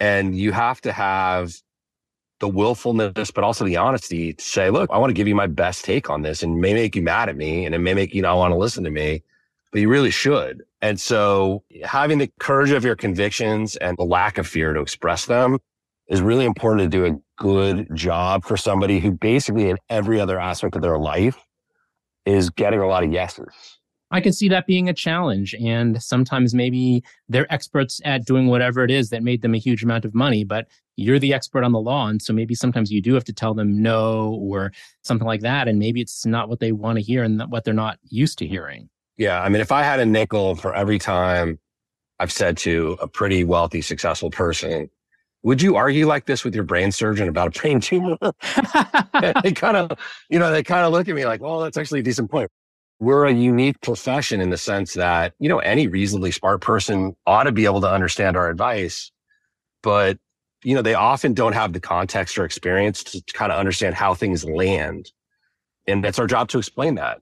And 0.00 0.36
you 0.36 0.52
have 0.52 0.80
to 0.82 0.92
have 0.92 1.54
the 2.40 2.48
willfulness, 2.48 3.30
but 3.32 3.42
also 3.42 3.64
the 3.64 3.76
honesty 3.76 4.34
to 4.34 4.44
say, 4.44 4.70
look, 4.70 4.90
I 4.92 4.98
want 4.98 5.10
to 5.10 5.14
give 5.14 5.26
you 5.26 5.34
my 5.34 5.48
best 5.48 5.84
take 5.84 6.08
on 6.08 6.22
this 6.22 6.42
and 6.42 6.56
it 6.56 6.60
may 6.60 6.72
make 6.72 6.94
you 6.94 7.02
mad 7.02 7.28
at 7.28 7.36
me 7.36 7.66
and 7.66 7.74
it 7.74 7.78
may 7.78 7.94
make 7.94 8.14
you 8.14 8.22
not 8.22 8.36
want 8.36 8.52
to 8.52 8.58
listen 8.58 8.84
to 8.84 8.90
me 8.90 9.22
but 9.72 9.80
you 9.80 9.88
really 9.88 10.10
should. 10.10 10.62
And 10.80 11.00
so 11.00 11.64
having 11.84 12.18
the 12.18 12.30
courage 12.38 12.70
of 12.70 12.84
your 12.84 12.96
convictions 12.96 13.76
and 13.76 13.96
the 13.96 14.04
lack 14.04 14.38
of 14.38 14.46
fear 14.46 14.72
to 14.72 14.80
express 14.80 15.26
them 15.26 15.58
is 16.08 16.22
really 16.22 16.44
important 16.44 16.90
to 16.90 16.98
do 16.98 17.04
a 17.06 17.18
good 17.42 17.88
job 17.94 18.44
for 18.44 18.56
somebody 18.56 18.98
who 18.98 19.10
basically 19.12 19.68
in 19.68 19.78
every 19.90 20.20
other 20.20 20.40
aspect 20.40 20.74
of 20.76 20.82
their 20.82 20.98
life 20.98 21.44
is 22.24 22.50
getting 22.50 22.80
a 22.80 22.86
lot 22.86 23.04
of 23.04 23.12
yeses. 23.12 23.78
I 24.10 24.22
can 24.22 24.32
see 24.32 24.48
that 24.48 24.66
being 24.66 24.88
a 24.88 24.94
challenge. 24.94 25.54
And 25.54 26.02
sometimes 26.02 26.54
maybe 26.54 27.04
they're 27.28 27.52
experts 27.52 28.00
at 28.04 28.24
doing 28.24 28.46
whatever 28.46 28.82
it 28.82 28.90
is 28.90 29.10
that 29.10 29.22
made 29.22 29.42
them 29.42 29.54
a 29.54 29.58
huge 29.58 29.84
amount 29.84 30.06
of 30.06 30.14
money, 30.14 30.44
but 30.44 30.66
you're 30.96 31.18
the 31.18 31.34
expert 31.34 31.62
on 31.62 31.72
the 31.72 31.80
law. 31.80 32.08
And 32.08 32.20
so 32.20 32.32
maybe 32.32 32.54
sometimes 32.54 32.90
you 32.90 33.02
do 33.02 33.14
have 33.14 33.24
to 33.24 33.32
tell 33.32 33.52
them 33.52 33.82
no 33.82 34.38
or 34.40 34.72
something 35.04 35.26
like 35.26 35.42
that. 35.42 35.68
And 35.68 35.78
maybe 35.78 36.00
it's 36.00 36.24
not 36.24 36.48
what 36.48 36.60
they 36.60 36.72
want 36.72 36.96
to 36.96 37.02
hear 37.02 37.22
and 37.22 37.42
what 37.50 37.64
they're 37.64 37.74
not 37.74 37.98
used 38.08 38.38
to 38.38 38.46
hearing. 38.46 38.88
Yeah. 39.18 39.42
I 39.42 39.48
mean, 39.48 39.60
if 39.60 39.72
I 39.72 39.82
had 39.82 40.00
a 40.00 40.06
nickel 40.06 40.54
for 40.54 40.74
every 40.74 40.98
time 40.98 41.58
I've 42.18 42.32
said 42.32 42.56
to 42.58 42.96
a 43.00 43.08
pretty 43.08 43.44
wealthy, 43.44 43.82
successful 43.82 44.30
person, 44.30 44.88
would 45.42 45.62
you 45.62 45.76
argue 45.76 46.06
like 46.06 46.26
this 46.26 46.44
with 46.44 46.54
your 46.54 46.64
brain 46.64 46.90
surgeon 46.92 47.28
about 47.28 47.56
a 47.56 47.60
brain 47.60 47.80
tumor? 47.80 48.16
they 49.42 49.52
kind 49.54 49.76
of, 49.76 49.98
you 50.30 50.38
know, 50.38 50.50
they 50.50 50.62
kind 50.62 50.84
of 50.84 50.92
look 50.92 51.08
at 51.08 51.14
me 51.14 51.26
like, 51.26 51.40
well, 51.40 51.60
that's 51.60 51.76
actually 51.76 52.00
a 52.00 52.02
decent 52.02 52.30
point. 52.30 52.50
We're 53.00 53.26
a 53.26 53.32
unique 53.32 53.80
profession 53.80 54.40
in 54.40 54.50
the 54.50 54.56
sense 54.56 54.94
that, 54.94 55.34
you 55.38 55.48
know, 55.48 55.58
any 55.60 55.86
reasonably 55.86 56.32
smart 56.32 56.60
person 56.60 57.14
ought 57.26 57.44
to 57.44 57.52
be 57.52 57.64
able 57.64 57.80
to 57.82 57.90
understand 57.90 58.36
our 58.36 58.50
advice, 58.50 59.12
but, 59.82 60.18
you 60.64 60.74
know, 60.74 60.82
they 60.82 60.94
often 60.94 61.34
don't 61.34 61.52
have 61.52 61.72
the 61.72 61.80
context 61.80 62.36
or 62.36 62.44
experience 62.44 63.04
to 63.04 63.22
kind 63.32 63.52
of 63.52 63.58
understand 63.58 63.94
how 63.94 64.14
things 64.14 64.44
land. 64.44 65.12
And 65.86 66.04
it's 66.04 66.18
our 66.18 66.26
job 66.26 66.48
to 66.48 66.58
explain 66.58 66.96
that. 66.96 67.20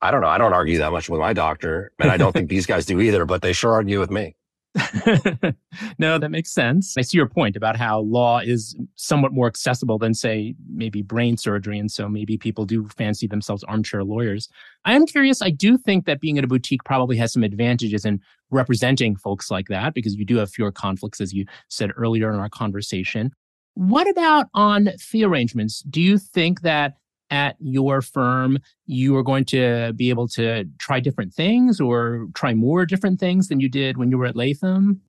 I 0.00 0.10
don't 0.10 0.20
know. 0.20 0.28
I 0.28 0.38
don't 0.38 0.52
argue 0.52 0.78
that 0.78 0.92
much 0.92 1.08
with 1.08 1.20
my 1.20 1.32
doctor, 1.32 1.92
and 1.98 2.10
I 2.10 2.16
don't 2.16 2.32
think 2.32 2.48
these 2.48 2.66
guys 2.66 2.86
do 2.86 3.00
either, 3.00 3.24
but 3.24 3.42
they 3.42 3.52
sure 3.52 3.72
argue 3.72 3.98
with 3.98 4.10
me. 4.10 4.36
no, 5.98 6.18
that 6.18 6.30
makes 6.30 6.52
sense. 6.52 6.96
I 6.96 7.02
see 7.02 7.16
your 7.16 7.28
point 7.28 7.56
about 7.56 7.76
how 7.76 8.00
law 8.00 8.38
is 8.38 8.76
somewhat 8.94 9.32
more 9.32 9.46
accessible 9.46 9.98
than, 9.98 10.14
say, 10.14 10.54
maybe 10.70 11.02
brain 11.02 11.36
surgery. 11.36 11.78
And 11.78 11.90
so 11.90 12.08
maybe 12.08 12.36
people 12.36 12.64
do 12.64 12.86
fancy 12.96 13.26
themselves 13.26 13.64
armchair 13.64 14.04
lawyers. 14.04 14.48
I 14.84 14.94
am 14.94 15.06
curious. 15.06 15.42
I 15.42 15.50
do 15.50 15.78
think 15.78 16.04
that 16.04 16.20
being 16.20 16.38
at 16.38 16.44
a 16.44 16.48
boutique 16.48 16.84
probably 16.84 17.16
has 17.16 17.32
some 17.32 17.42
advantages 17.42 18.04
in 18.04 18.20
representing 18.50 19.16
folks 19.16 19.50
like 19.50 19.68
that 19.68 19.94
because 19.94 20.14
you 20.14 20.24
do 20.24 20.36
have 20.36 20.50
fewer 20.50 20.72
conflicts, 20.72 21.20
as 21.20 21.32
you 21.32 21.44
said 21.68 21.90
earlier 21.96 22.32
in 22.32 22.38
our 22.38 22.50
conversation. 22.50 23.32
What 23.74 24.08
about 24.08 24.46
on 24.54 24.90
fee 24.98 25.24
arrangements? 25.24 25.80
Do 25.80 26.00
you 26.00 26.18
think 26.18 26.62
that 26.62 26.94
at 27.30 27.56
your 27.60 28.02
firm, 28.02 28.58
you 28.86 29.16
are 29.16 29.22
going 29.22 29.44
to 29.46 29.92
be 29.94 30.10
able 30.10 30.28
to 30.28 30.64
try 30.78 31.00
different 31.00 31.34
things 31.34 31.80
or 31.80 32.28
try 32.34 32.54
more 32.54 32.86
different 32.86 33.20
things 33.20 33.48
than 33.48 33.60
you 33.60 33.68
did 33.68 33.96
when 33.96 34.10
you 34.10 34.18
were 34.18 34.26
at 34.26 34.36
Latham? 34.36 35.00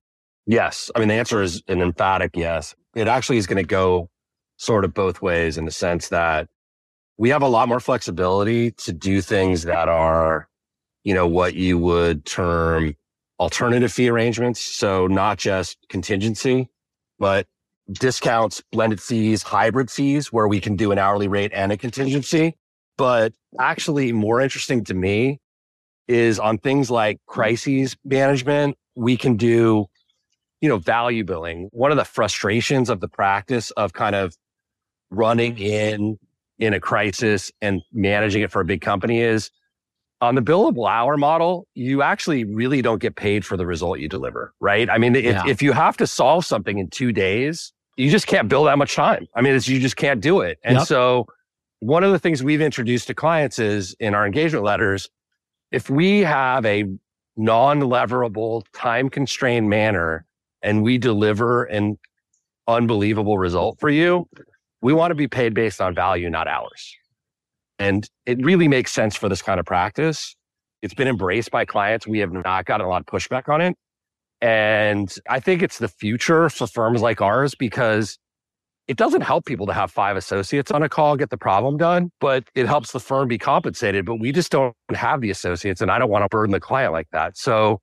Yes. 0.46 0.90
I 0.94 0.98
mean, 0.98 1.08
the 1.08 1.14
answer 1.14 1.42
is 1.42 1.62
an 1.68 1.80
emphatic 1.80 2.32
yes. 2.34 2.74
It 2.94 3.08
actually 3.08 3.38
is 3.38 3.46
going 3.46 3.62
to 3.62 3.66
go 3.66 4.10
sort 4.56 4.84
of 4.84 4.92
both 4.92 5.22
ways 5.22 5.56
in 5.56 5.64
the 5.64 5.70
sense 5.70 6.08
that 6.08 6.48
we 7.16 7.28
have 7.28 7.42
a 7.42 7.48
lot 7.48 7.68
more 7.68 7.80
flexibility 7.80 8.72
to 8.72 8.92
do 8.92 9.20
things 9.20 9.62
that 9.64 9.88
are, 9.88 10.48
you 11.04 11.14
know, 11.14 11.26
what 11.26 11.54
you 11.54 11.78
would 11.78 12.24
term 12.24 12.96
alternative 13.38 13.92
fee 13.92 14.08
arrangements. 14.08 14.60
So 14.60 15.06
not 15.06 15.38
just 15.38 15.78
contingency, 15.88 16.68
but 17.18 17.46
discounts, 17.92 18.62
blended 18.72 19.00
fees, 19.00 19.42
hybrid 19.42 19.90
fees, 19.90 20.32
where 20.32 20.48
we 20.48 20.60
can 20.60 20.76
do 20.76 20.92
an 20.92 20.98
hourly 20.98 21.28
rate 21.28 21.50
and 21.54 21.72
a 21.72 21.76
contingency. 21.76 22.56
But 22.96 23.32
actually, 23.58 24.12
more 24.12 24.40
interesting 24.40 24.84
to 24.84 24.94
me 24.94 25.40
is 26.08 26.38
on 26.38 26.58
things 26.58 26.90
like 26.90 27.18
crises 27.26 27.96
management, 28.04 28.76
we 28.94 29.16
can 29.16 29.36
do, 29.36 29.86
you 30.60 30.68
know, 30.68 30.78
value 30.78 31.24
billing. 31.24 31.68
One 31.72 31.90
of 31.90 31.96
the 31.96 32.04
frustrations 32.04 32.90
of 32.90 33.00
the 33.00 33.08
practice 33.08 33.70
of 33.72 33.92
kind 33.92 34.14
of 34.14 34.36
running 35.10 35.58
in 35.58 36.18
in 36.58 36.74
a 36.74 36.80
crisis 36.80 37.50
and 37.62 37.80
managing 37.92 38.42
it 38.42 38.52
for 38.52 38.60
a 38.60 38.64
big 38.64 38.82
company 38.82 39.20
is 39.20 39.50
on 40.20 40.34
the 40.34 40.42
billable 40.42 40.88
hour 40.88 41.16
model, 41.16 41.66
you 41.74 42.02
actually 42.02 42.44
really 42.44 42.82
don't 42.82 43.00
get 43.00 43.16
paid 43.16 43.44
for 43.44 43.56
the 43.56 43.66
result 43.66 43.98
you 43.98 44.08
deliver, 44.08 44.52
right? 44.60 44.90
I 44.90 44.98
mean, 44.98 45.16
if, 45.16 45.24
yeah. 45.24 45.42
if 45.46 45.62
you 45.62 45.72
have 45.72 45.96
to 45.96 46.06
solve 46.06 46.44
something 46.44 46.78
in 46.78 46.90
two 46.90 47.12
days, 47.12 47.72
you 48.00 48.10
just 48.10 48.26
can't 48.26 48.48
bill 48.48 48.64
that 48.64 48.78
much 48.78 48.94
time. 48.94 49.28
I 49.34 49.42
mean, 49.42 49.52
you 49.52 49.80
just 49.80 49.96
can't 49.96 50.20
do 50.20 50.40
it. 50.40 50.58
And 50.64 50.78
yep. 50.78 50.86
so 50.86 51.26
one 51.80 52.04
of 52.04 52.12
the 52.12 52.18
things 52.18 52.42
we've 52.42 52.60
introduced 52.60 53.06
to 53.08 53.14
clients 53.14 53.58
is 53.58 53.94
in 54.00 54.14
our 54.14 54.26
engagement 54.26 54.64
letters, 54.64 55.08
if 55.70 55.90
we 55.90 56.20
have 56.20 56.64
a 56.66 56.84
non-leverable 57.36 58.64
time 58.72 59.08
constrained 59.08 59.68
manner 59.68 60.26
and 60.62 60.82
we 60.82 60.98
deliver 60.98 61.64
an 61.64 61.98
unbelievable 62.66 63.38
result 63.38 63.78
for 63.80 63.88
you, 63.88 64.28
we 64.82 64.92
want 64.92 65.10
to 65.10 65.14
be 65.14 65.28
paid 65.28 65.54
based 65.54 65.80
on 65.80 65.94
value, 65.94 66.28
not 66.30 66.48
hours. 66.48 66.96
And 67.78 68.08
it 68.26 68.44
really 68.44 68.68
makes 68.68 68.92
sense 68.92 69.16
for 69.16 69.28
this 69.28 69.42
kind 69.42 69.58
of 69.58 69.66
practice. 69.66 70.36
It's 70.82 70.94
been 70.94 71.08
embraced 71.08 71.50
by 71.50 71.64
clients. 71.64 72.06
We 72.06 72.18
have 72.18 72.32
not 72.32 72.64
gotten 72.64 72.86
a 72.86 72.88
lot 72.88 73.00
of 73.00 73.06
pushback 73.06 73.48
on 73.48 73.60
it. 73.60 73.76
And 74.42 75.12
I 75.28 75.40
think 75.40 75.62
it's 75.62 75.78
the 75.78 75.88
future 75.88 76.48
for 76.48 76.66
firms 76.66 77.02
like 77.02 77.20
ours 77.20 77.54
because 77.54 78.18
it 78.88 78.96
doesn't 78.96 79.20
help 79.20 79.44
people 79.44 79.66
to 79.66 79.72
have 79.72 79.90
five 79.90 80.16
associates 80.16 80.70
on 80.70 80.82
a 80.82 80.88
call 80.88 81.16
get 81.16 81.30
the 81.30 81.36
problem 81.36 81.76
done, 81.76 82.10
but 82.20 82.44
it 82.54 82.66
helps 82.66 82.92
the 82.92 83.00
firm 83.00 83.28
be 83.28 83.38
compensated. 83.38 84.04
But 84.04 84.16
we 84.16 84.32
just 84.32 84.50
don't 84.50 84.74
have 84.92 85.20
the 85.20 85.30
associates, 85.30 85.80
and 85.80 85.90
I 85.90 85.98
don't 85.98 86.10
want 86.10 86.24
to 86.24 86.28
burden 86.28 86.52
the 86.52 86.60
client 86.60 86.92
like 86.92 87.08
that. 87.12 87.36
So 87.36 87.80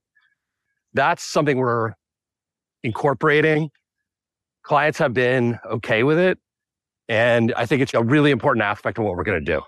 that's 0.94 1.24
something 1.24 1.58
we're 1.58 1.94
incorporating. 2.84 3.70
Clients 4.64 4.98
have 4.98 5.14
been 5.14 5.60
okay 5.66 6.04
with 6.04 6.18
it. 6.18 6.40
And 7.08 7.54
I 7.56 7.66
think 7.66 7.82
it's 7.82 7.94
a 7.94 8.04
really 8.04 8.32
important 8.32 8.64
aspect 8.64 8.98
of 8.98 9.06
what 9.06 9.16
we're 9.16 9.24
going 9.24 9.40
to 9.40 9.54
do. 9.54 9.62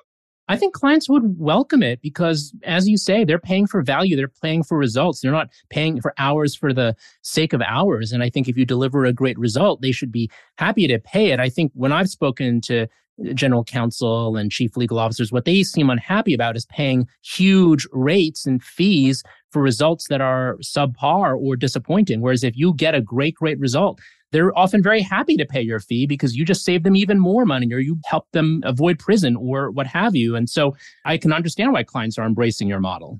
I 0.50 0.58
think 0.58 0.74
clients 0.74 1.08
would 1.08 1.40
welcome 1.40 1.84
it 1.84 2.02
because, 2.02 2.54
as 2.64 2.90
you 2.90 2.98
say, 2.98 3.24
they're 3.24 3.38
paying 3.38 3.68
for 3.68 3.84
value. 3.84 4.16
They're 4.16 4.28
paying 4.28 4.64
for 4.64 4.80
results. 4.80 5.22
They're 5.22 5.32
not 5.32 5.50
paying 5.70 6.02
for 6.02 6.12
hours 6.18 6.56
for 6.56 6.74
the 6.74 6.96
sake 7.22 7.54
of 7.54 7.62
hours. 7.62 8.12
And 8.12 8.24
I 8.24 8.32
think 8.32 8.48
if 8.48 8.58
you 8.58 8.66
deliver 8.66 9.06
a 9.06 9.14
great 9.14 9.38
result, 9.38 9.82
they 9.82 9.92
should 9.92 10.12
be 10.12 10.30
happy 10.58 10.88
to 10.88 10.98
pay 10.98 11.30
it. 11.30 11.40
I 11.40 11.50
think 11.50 11.72
when 11.76 11.92
I've 11.92 12.10
spoken 12.10 12.62
to 12.62 12.88
general 13.36 13.64
counsel 13.64 14.38
and 14.38 14.52
chief 14.52 14.76
legal 14.76 14.98
officers, 14.98 15.32
what 15.32 15.46
they 15.46 15.62
seem 15.62 15.90
unhappy 15.90 16.34
about 16.34 16.56
is 16.56 16.66
paying 16.66 17.08
huge 17.22 17.86
rates 17.92 18.48
and 18.48 18.64
fees 18.64 19.24
for 19.52 19.62
results 19.62 20.08
that 20.08 20.22
are 20.22 20.58
subpar 20.64 21.38
or 21.40 21.56
disappointing. 21.56 22.22
Whereas 22.22 22.44
if 22.44 22.58
you 22.58 22.74
get 22.74 22.96
a 22.96 23.02
great, 23.02 23.36
great 23.36 23.60
result, 23.60 24.00
they're 24.32 24.58
often 24.58 24.84
very 24.84 25.02
happy 25.02 25.36
to 25.38 25.46
pay 25.46 25.62
your 25.62 25.80
fee 25.80 26.06
because 26.06 26.36
you 26.36 26.46
just 26.46 26.64
save 26.64 26.84
them 26.84 26.96
even 26.96 27.20
more 27.20 27.46
money 27.46 27.72
or 27.74 27.80
you 27.80 28.00
help 28.06 28.28
them 28.32 28.62
avoid 28.64 29.00
prison 29.00 29.36
or 29.36 29.72
what 29.72 29.88
have 29.88 30.16
you. 30.16 30.36
And 30.36 30.50
so 30.50 30.76
I 31.06 31.18
can 31.18 31.34
understand 31.34 31.74
why 31.74 31.84
clients 31.84 32.18
are 32.18 32.26
embracing 32.26 32.68
your 32.68 32.80
model. 32.80 33.20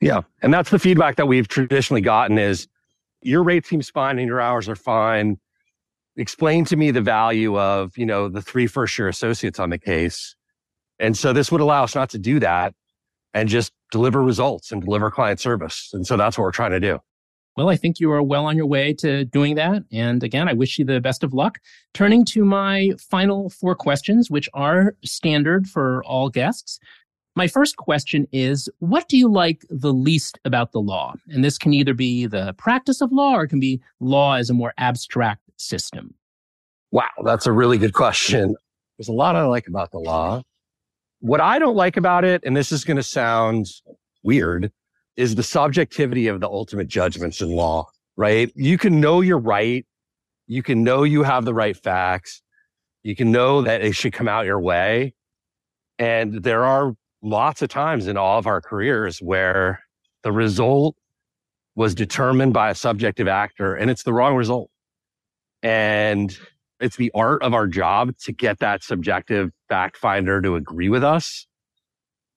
Yeah. 0.00 0.22
And 0.42 0.52
that's 0.52 0.70
the 0.70 0.78
feedback 0.78 1.16
that 1.16 1.28
we've 1.28 1.46
traditionally 1.46 2.00
gotten 2.00 2.38
is 2.38 2.66
your 3.22 3.42
rate 3.42 3.66
seems 3.66 3.90
fine 3.90 4.18
and 4.18 4.26
your 4.26 4.40
hours 4.40 4.68
are 4.68 4.76
fine. 4.76 5.38
Explain 6.16 6.64
to 6.66 6.76
me 6.76 6.90
the 6.90 7.02
value 7.02 7.58
of, 7.58 7.96
you 7.96 8.06
know, 8.06 8.28
the 8.28 8.42
three 8.42 8.66
first 8.66 8.98
year 8.98 9.08
associates 9.08 9.58
on 9.58 9.70
the 9.70 9.78
case. 9.78 10.34
And 10.98 11.16
so 11.16 11.32
this 11.32 11.52
would 11.52 11.60
allow 11.60 11.84
us 11.84 11.94
not 11.94 12.10
to 12.10 12.18
do 12.18 12.40
that 12.40 12.74
and 13.34 13.48
just 13.48 13.72
deliver 13.92 14.22
results 14.22 14.72
and 14.72 14.82
deliver 14.82 15.10
client 15.10 15.38
service. 15.40 15.90
And 15.92 16.06
so 16.06 16.16
that's 16.16 16.36
what 16.36 16.44
we're 16.44 16.50
trying 16.50 16.72
to 16.72 16.80
do. 16.80 16.98
Well, 17.56 17.68
I 17.68 17.76
think 17.76 18.00
you 18.00 18.10
are 18.12 18.22
well 18.22 18.46
on 18.46 18.56
your 18.56 18.66
way 18.66 18.94
to 18.94 19.24
doing 19.24 19.56
that. 19.56 19.82
And 19.92 20.22
again, 20.22 20.48
I 20.48 20.52
wish 20.52 20.78
you 20.78 20.84
the 20.84 21.00
best 21.00 21.24
of 21.24 21.34
luck. 21.34 21.58
Turning 21.94 22.24
to 22.26 22.44
my 22.44 22.90
final 22.98 23.50
four 23.50 23.74
questions, 23.74 24.30
which 24.30 24.48
are 24.54 24.94
standard 25.04 25.66
for 25.66 26.02
all 26.04 26.28
guests. 26.28 26.78
My 27.36 27.48
first 27.48 27.76
question 27.76 28.26
is 28.32 28.68
What 28.78 29.08
do 29.08 29.16
you 29.16 29.28
like 29.30 29.64
the 29.68 29.92
least 29.92 30.38
about 30.44 30.72
the 30.72 30.80
law? 30.80 31.14
And 31.28 31.44
this 31.44 31.58
can 31.58 31.72
either 31.72 31.94
be 31.94 32.26
the 32.26 32.54
practice 32.54 33.00
of 33.00 33.12
law 33.12 33.34
or 33.34 33.44
it 33.44 33.48
can 33.48 33.60
be 33.60 33.80
law 34.00 34.34
as 34.34 34.50
a 34.50 34.54
more 34.54 34.72
abstract 34.78 35.42
system. 35.56 36.14
Wow, 36.92 37.08
that's 37.24 37.46
a 37.46 37.52
really 37.52 37.78
good 37.78 37.92
question. 37.92 38.56
There's 38.98 39.08
a 39.08 39.12
lot 39.12 39.36
I 39.36 39.44
like 39.44 39.68
about 39.68 39.92
the 39.92 39.98
law. 39.98 40.42
What 41.20 41.40
I 41.40 41.58
don't 41.58 41.76
like 41.76 41.96
about 41.96 42.24
it, 42.24 42.42
and 42.44 42.56
this 42.56 42.72
is 42.72 42.84
going 42.84 42.96
to 42.96 43.02
sound 43.02 43.66
weird, 44.22 44.72
is 45.20 45.34
the 45.34 45.42
subjectivity 45.42 46.28
of 46.28 46.40
the 46.40 46.48
ultimate 46.48 46.88
judgments 46.88 47.42
in 47.42 47.50
law, 47.50 47.86
right? 48.16 48.50
You 48.54 48.78
can 48.78 49.00
know 49.00 49.20
you're 49.20 49.38
right. 49.38 49.84
You 50.46 50.62
can 50.62 50.82
know 50.82 51.02
you 51.02 51.22
have 51.24 51.44
the 51.44 51.52
right 51.52 51.76
facts. 51.76 52.40
You 53.02 53.14
can 53.14 53.30
know 53.30 53.60
that 53.60 53.82
it 53.82 53.94
should 53.94 54.14
come 54.14 54.28
out 54.28 54.46
your 54.46 54.58
way. 54.58 55.12
And 55.98 56.42
there 56.42 56.64
are 56.64 56.94
lots 57.22 57.60
of 57.60 57.68
times 57.68 58.06
in 58.06 58.16
all 58.16 58.38
of 58.38 58.46
our 58.46 58.62
careers 58.62 59.18
where 59.18 59.80
the 60.22 60.32
result 60.32 60.96
was 61.74 61.94
determined 61.94 62.54
by 62.54 62.70
a 62.70 62.74
subjective 62.74 63.28
actor 63.28 63.74
and 63.74 63.90
it's 63.90 64.04
the 64.04 64.14
wrong 64.14 64.36
result. 64.36 64.70
And 65.62 66.34
it's 66.80 66.96
the 66.96 67.10
art 67.14 67.42
of 67.42 67.52
our 67.52 67.66
job 67.66 68.16
to 68.24 68.32
get 68.32 68.60
that 68.60 68.82
subjective 68.82 69.50
fact 69.68 69.98
finder 69.98 70.40
to 70.40 70.56
agree 70.56 70.88
with 70.88 71.04
us. 71.04 71.46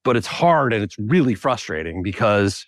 But 0.03 0.17
it's 0.17 0.27
hard 0.27 0.73
and 0.73 0.83
it's 0.83 0.99
really 0.99 1.33
frustrating 1.33 2.03
because 2.03 2.65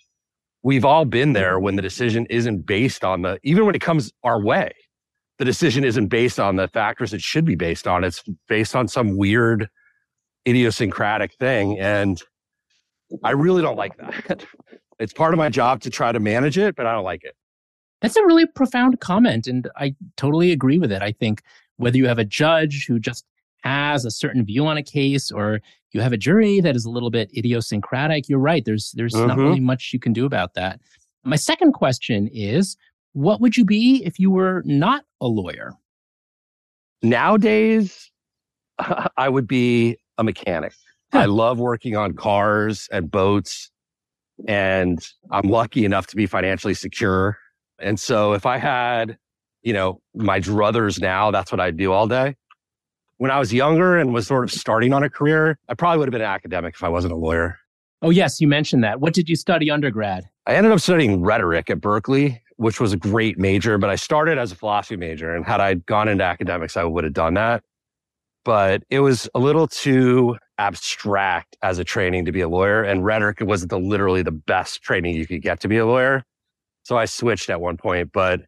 we've 0.66 0.84
all 0.84 1.04
been 1.04 1.32
there 1.32 1.60
when 1.60 1.76
the 1.76 1.82
decision 1.82 2.26
isn't 2.28 2.66
based 2.66 3.04
on 3.04 3.22
the, 3.22 3.38
even 3.44 3.64
when 3.66 3.76
it 3.76 3.80
comes 3.80 4.12
our 4.24 4.42
way, 4.42 4.72
the 5.38 5.44
decision 5.44 5.84
isn't 5.84 6.08
based 6.08 6.40
on 6.40 6.56
the 6.56 6.66
factors 6.66 7.14
it 7.14 7.22
should 7.22 7.44
be 7.44 7.54
based 7.54 7.86
on. 7.86 8.02
It's 8.02 8.24
based 8.48 8.74
on 8.74 8.88
some 8.88 9.16
weird 9.16 9.68
idiosyncratic 10.44 11.34
thing. 11.34 11.78
And 11.78 12.20
I 13.22 13.30
really 13.30 13.62
don't 13.62 13.76
like 13.76 13.96
that. 13.98 14.44
It's 14.98 15.12
part 15.12 15.34
of 15.34 15.38
my 15.38 15.50
job 15.50 15.82
to 15.82 15.90
try 15.90 16.10
to 16.10 16.18
manage 16.18 16.56
it, 16.56 16.74
but 16.74 16.86
I 16.86 16.92
don't 16.94 17.04
like 17.04 17.22
it. 17.22 17.36
That's 18.00 18.16
a 18.16 18.24
really 18.24 18.46
profound 18.46 18.98
comment. 18.98 19.46
And 19.46 19.68
I 19.76 19.94
totally 20.16 20.52
agree 20.52 20.78
with 20.78 20.90
it. 20.90 21.02
I 21.02 21.12
think 21.12 21.42
whether 21.76 21.98
you 21.98 22.08
have 22.08 22.18
a 22.18 22.24
judge 22.24 22.86
who 22.86 22.98
just 22.98 23.26
has 23.66 24.04
a 24.04 24.10
certain 24.10 24.44
view 24.44 24.66
on 24.66 24.76
a 24.76 24.82
case 24.82 25.30
or 25.30 25.60
you 25.92 26.00
have 26.00 26.12
a 26.12 26.16
jury 26.16 26.60
that 26.60 26.76
is 26.76 26.84
a 26.84 26.90
little 26.90 27.10
bit 27.10 27.30
idiosyncratic 27.36 28.28
you're 28.28 28.38
right 28.38 28.64
there's 28.64 28.92
there's 28.94 29.14
mm-hmm. 29.14 29.28
not 29.28 29.38
really 29.38 29.60
much 29.60 29.90
you 29.92 29.98
can 29.98 30.12
do 30.12 30.26
about 30.26 30.54
that. 30.54 30.80
My 31.24 31.36
second 31.36 31.72
question 31.72 32.28
is 32.32 32.76
what 33.12 33.40
would 33.40 33.56
you 33.56 33.64
be 33.64 34.04
if 34.04 34.18
you 34.18 34.30
were 34.30 34.62
not 34.64 35.04
a 35.20 35.26
lawyer? 35.26 35.72
Nowadays 37.02 38.10
i 39.16 39.28
would 39.28 39.46
be 39.46 39.96
a 40.18 40.24
mechanic. 40.24 40.72
Huh. 41.12 41.20
i 41.20 41.24
love 41.26 41.58
working 41.58 41.96
on 41.96 42.14
cars 42.14 42.88
and 42.90 43.10
boats 43.10 43.70
and 44.48 44.98
i'm 45.30 45.48
lucky 45.48 45.84
enough 45.84 46.06
to 46.08 46.16
be 46.16 46.26
financially 46.26 46.74
secure. 46.74 47.38
And 47.78 47.98
so 47.98 48.32
if 48.32 48.46
i 48.46 48.58
had 48.58 49.18
you 49.62 49.72
know 49.72 50.00
my 50.14 50.40
druthers 50.40 51.00
now 51.00 51.32
that's 51.32 51.50
what 51.50 51.60
I'd 51.60 51.76
do 51.76 51.92
all 51.92 52.06
day 52.06 52.36
when 53.18 53.30
I 53.30 53.38
was 53.38 53.52
younger 53.52 53.96
and 53.96 54.12
was 54.12 54.26
sort 54.26 54.44
of 54.44 54.52
starting 54.52 54.92
on 54.92 55.02
a 55.02 55.10
career, 55.10 55.58
I 55.68 55.74
probably 55.74 55.98
would 55.98 56.08
have 56.08 56.12
been 56.12 56.20
an 56.20 56.28
academic 56.28 56.74
if 56.74 56.84
I 56.84 56.88
wasn't 56.88 57.12
a 57.12 57.16
lawyer. 57.16 57.58
Oh, 58.02 58.10
yes, 58.10 58.40
you 58.40 58.48
mentioned 58.48 58.84
that. 58.84 59.00
What 59.00 59.14
did 59.14 59.28
you 59.28 59.36
study 59.36 59.70
undergrad? 59.70 60.24
I 60.46 60.54
ended 60.54 60.72
up 60.72 60.80
studying 60.80 61.22
rhetoric 61.22 61.70
at 61.70 61.80
Berkeley, 61.80 62.42
which 62.56 62.78
was 62.78 62.92
a 62.92 62.96
great 62.96 63.38
major, 63.38 63.78
but 63.78 63.90
I 63.90 63.96
started 63.96 64.38
as 64.38 64.52
a 64.52 64.54
philosophy 64.54 64.96
major. 64.96 65.34
And 65.34 65.46
had 65.46 65.60
I 65.60 65.74
gone 65.74 66.08
into 66.08 66.24
academics, 66.24 66.76
I 66.76 66.84
would 66.84 67.04
have 67.04 67.14
done 67.14 67.34
that. 67.34 67.64
But 68.44 68.84
it 68.90 69.00
was 69.00 69.28
a 69.34 69.38
little 69.38 69.66
too 69.66 70.36
abstract 70.58 71.56
as 71.62 71.78
a 71.78 71.84
training 71.84 72.26
to 72.26 72.32
be 72.32 72.42
a 72.42 72.48
lawyer. 72.48 72.82
And 72.82 73.04
rhetoric 73.04 73.40
was 73.40 73.66
the 73.66 73.78
literally 73.78 74.22
the 74.22 74.30
best 74.30 74.82
training 74.82 75.16
you 75.16 75.26
could 75.26 75.42
get 75.42 75.60
to 75.60 75.68
be 75.68 75.78
a 75.78 75.86
lawyer. 75.86 76.22
So 76.84 76.96
I 76.96 77.06
switched 77.06 77.50
at 77.50 77.60
one 77.60 77.76
point, 77.76 78.12
but 78.12 78.42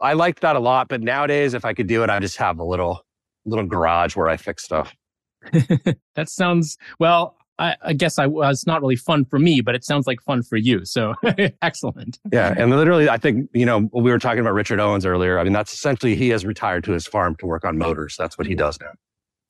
I 0.00 0.12
liked 0.12 0.40
that 0.42 0.56
a 0.56 0.60
lot. 0.60 0.88
But 0.88 1.00
nowadays, 1.00 1.54
if 1.54 1.64
I 1.64 1.72
could 1.74 1.88
do 1.88 2.04
it, 2.04 2.10
I 2.10 2.20
just 2.20 2.36
have 2.36 2.58
a 2.58 2.64
little 2.64 3.04
little 3.44 3.66
garage 3.66 4.16
where 4.16 4.28
I 4.28 4.36
fix 4.36 4.64
stuff. 4.64 4.94
that 6.14 6.28
sounds 6.28 6.78
well. 6.98 7.36
I, 7.58 7.76
I 7.82 7.92
guess 7.92 8.18
I 8.18 8.26
was 8.26 8.66
not 8.66 8.80
really 8.80 8.96
fun 8.96 9.24
for 9.24 9.38
me, 9.38 9.60
but 9.60 9.76
it 9.76 9.84
sounds 9.84 10.08
like 10.08 10.20
fun 10.20 10.42
for 10.42 10.56
you. 10.56 10.84
So 10.84 11.14
excellent. 11.62 12.18
Yeah, 12.32 12.52
and 12.56 12.70
literally, 12.70 13.08
I 13.08 13.16
think 13.16 13.48
you 13.54 13.64
know 13.64 13.88
we 13.92 14.10
were 14.10 14.18
talking 14.18 14.40
about 14.40 14.54
Richard 14.54 14.80
Owens 14.80 15.06
earlier. 15.06 15.38
I 15.38 15.44
mean, 15.44 15.52
that's 15.52 15.72
essentially 15.72 16.16
he 16.16 16.30
has 16.30 16.44
retired 16.44 16.82
to 16.84 16.92
his 16.92 17.06
farm 17.06 17.36
to 17.36 17.46
work 17.46 17.64
on 17.64 17.78
motors. 17.78 18.16
That's 18.18 18.36
what 18.36 18.46
he 18.46 18.54
does 18.54 18.80
now. 18.80 18.90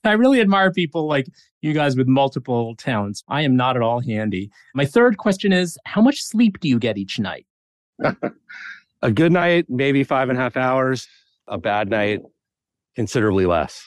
I 0.04 0.12
really 0.12 0.40
admire 0.40 0.70
people 0.70 1.06
like 1.06 1.26
you 1.62 1.72
guys 1.72 1.96
with 1.96 2.06
multiple 2.06 2.76
talents. 2.76 3.24
I 3.28 3.42
am 3.42 3.56
not 3.56 3.76
at 3.76 3.82
all 3.82 4.00
handy. 4.00 4.50
My 4.74 4.84
third 4.84 5.16
question 5.16 5.52
is 5.52 5.78
How 5.86 6.02
much 6.02 6.22
sleep 6.22 6.60
do 6.60 6.68
you 6.68 6.78
get 6.78 6.98
each 6.98 7.18
night? 7.18 7.46
a 9.02 9.10
good 9.10 9.32
night, 9.32 9.66
maybe 9.68 10.04
five 10.04 10.28
and 10.28 10.38
a 10.38 10.40
half 10.40 10.56
hours. 10.56 11.08
A 11.46 11.58
bad 11.58 11.90
night, 11.90 12.20
considerably 12.94 13.46
less. 13.46 13.84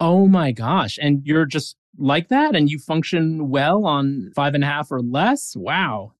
Oh 0.00 0.26
my 0.26 0.52
gosh. 0.52 0.98
And 1.00 1.22
you're 1.24 1.46
just 1.46 1.76
like 1.98 2.28
that 2.28 2.56
and 2.56 2.68
you 2.68 2.78
function 2.78 3.48
well 3.48 3.86
on 3.86 4.30
five 4.34 4.54
and 4.54 4.64
a 4.64 4.66
half 4.66 4.90
or 4.90 5.00
less? 5.00 5.54
Wow. 5.56 6.12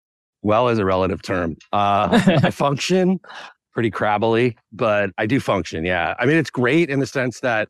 Well 0.43 0.69
is 0.69 0.79
a 0.79 0.85
relative 0.85 1.23
term. 1.23 1.57
Uh, 1.73 2.09
I 2.43 2.51
function 2.51 3.19
pretty 3.73 3.91
crabbily, 3.91 4.57
but 4.73 5.11
I 5.19 5.27
do 5.27 5.41
function. 5.41 5.85
Yeah. 5.85 6.15
I 6.19 6.27
mean, 6.27 6.37
it's 6.37 6.51
great 6.51 6.91
in 6.91 7.01
the 7.01 7.07
sense 7.07 7.41
that 7.41 7.69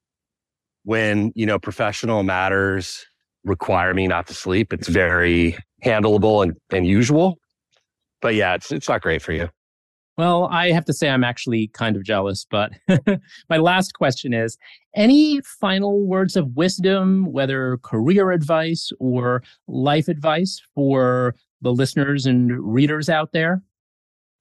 when, 0.84 1.32
you 1.34 1.46
know, 1.46 1.58
professional 1.58 2.22
matters 2.22 3.06
require 3.44 3.94
me 3.94 4.06
not 4.06 4.26
to 4.26 4.34
sleep, 4.34 4.72
it's 4.72 4.88
very 4.88 5.56
handleable 5.84 6.42
and, 6.42 6.54
and 6.70 6.86
usual. 6.86 7.38
But 8.20 8.34
yeah, 8.34 8.54
it's, 8.54 8.70
it's 8.70 8.88
not 8.88 9.00
great 9.00 9.22
for 9.22 9.32
you. 9.32 9.48
Well, 10.16 10.46
I 10.50 10.70
have 10.70 10.84
to 10.84 10.92
say 10.92 11.08
I'm 11.08 11.24
actually 11.24 11.68
kind 11.68 11.96
of 11.96 12.04
jealous, 12.04 12.46
but 12.48 12.72
my 13.50 13.56
last 13.56 13.94
question 13.94 14.32
is 14.32 14.56
any 14.94 15.40
final 15.40 16.06
words 16.06 16.36
of 16.36 16.54
wisdom, 16.54 17.32
whether 17.32 17.78
career 17.78 18.30
advice 18.30 18.92
or 19.00 19.42
life 19.66 20.06
advice 20.06 20.62
for 20.74 21.34
the 21.62 21.72
listeners 21.72 22.26
and 22.26 22.52
readers 22.62 23.08
out 23.08 23.32
there? 23.32 23.62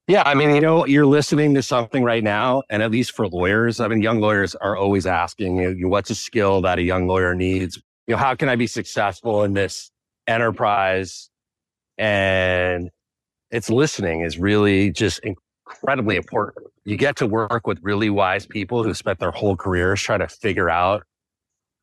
Yeah, 0.06 0.22
I 0.26 0.34
mean, 0.34 0.54
you 0.54 0.60
know, 0.60 0.86
you're 0.86 1.06
listening 1.06 1.54
to 1.54 1.62
something 1.62 2.04
right 2.04 2.22
now, 2.22 2.62
and 2.68 2.82
at 2.82 2.90
least 2.90 3.12
for 3.12 3.26
lawyers, 3.26 3.80
I 3.80 3.88
mean, 3.88 4.02
young 4.02 4.20
lawyers 4.20 4.54
are 4.56 4.76
always 4.76 5.06
asking, 5.06 5.56
you 5.56 5.74
know, 5.74 5.88
what's 5.88 6.10
a 6.10 6.14
skill 6.14 6.60
that 6.60 6.78
a 6.78 6.82
young 6.82 7.08
lawyer 7.08 7.34
needs? 7.34 7.78
You 8.06 8.14
know, 8.14 8.18
how 8.18 8.34
can 8.34 8.50
I 8.50 8.56
be 8.56 8.66
successful 8.66 9.42
in 9.44 9.54
this 9.54 9.90
enterprise? 10.26 11.30
And 11.96 12.90
it's 13.50 13.70
listening 13.70 14.20
is 14.20 14.38
really 14.38 14.90
just 14.90 15.20
incredibly 15.66 16.16
important. 16.16 16.66
You 16.84 16.96
get 16.96 17.16
to 17.16 17.26
work 17.26 17.66
with 17.66 17.78
really 17.82 18.10
wise 18.10 18.46
people 18.46 18.82
who 18.82 18.94
spent 18.94 19.18
their 19.18 19.30
whole 19.30 19.56
careers 19.56 20.00
trying 20.02 20.20
to 20.20 20.28
figure 20.28 20.68
out 20.68 21.04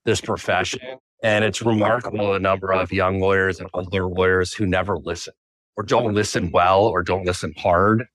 this 0.06 0.22
profession. 0.22 0.80
And 1.24 1.46
it's 1.46 1.62
remarkable 1.62 2.34
the 2.34 2.40
number 2.40 2.72
of 2.72 2.92
young 2.92 3.20
lawyers 3.20 3.60
and 3.60 3.70
older 3.74 4.08
lawyers 4.08 4.54
who 4.54 4.66
never 4.66 4.98
listen 4.98 5.34
or 5.78 5.84
don't 5.84 6.14
listen 6.14 6.52
well 6.52 6.86
or 6.86 7.04
don't 7.04 7.26
listen 7.26 7.54
hard. 7.58 8.06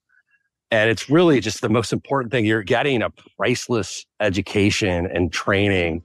And 0.71 0.91
it's 0.91 1.09
really 1.09 1.41
just 1.41 1.61
the 1.61 1.69
most 1.69 1.93
important 1.93 2.33
thing. 2.33 2.45
You're 2.45 2.65
getting 2.65 3.03
a 3.03 3.11
priceless 3.37 4.05
education 4.21 5.07
and 5.07 5.33
training 5.33 6.03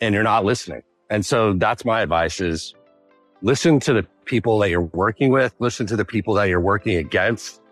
and 0.00 0.14
you're 0.14 0.24
not 0.24 0.44
listening. 0.44 0.82
And 1.08 1.24
so 1.24 1.54
that's 1.54 1.84
my 1.84 2.02
advice 2.02 2.40
is 2.40 2.74
listen 3.40 3.80
to 3.80 3.94
the 3.94 4.06
people 4.26 4.58
that 4.58 4.68
you're 4.68 4.82
working 4.82 5.30
with, 5.30 5.54
listen 5.58 5.86
to 5.86 5.96
the 5.96 6.04
people 6.04 6.34
that 6.34 6.44
you're 6.44 6.60
working 6.60 6.96
against, 6.96 7.62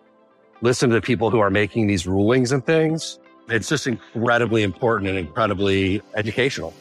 listen 0.60 0.88
to 0.90 0.94
the 0.94 1.02
people 1.02 1.30
who 1.30 1.40
are 1.40 1.50
making 1.50 1.86
these 1.86 2.06
rulings 2.06 2.52
and 2.52 2.64
things. 2.64 3.18
It's 3.48 3.68
just 3.68 3.86
incredibly 3.86 4.62
important 4.62 5.08
and 5.08 5.18
incredibly 5.18 6.00
educational. 6.14 6.72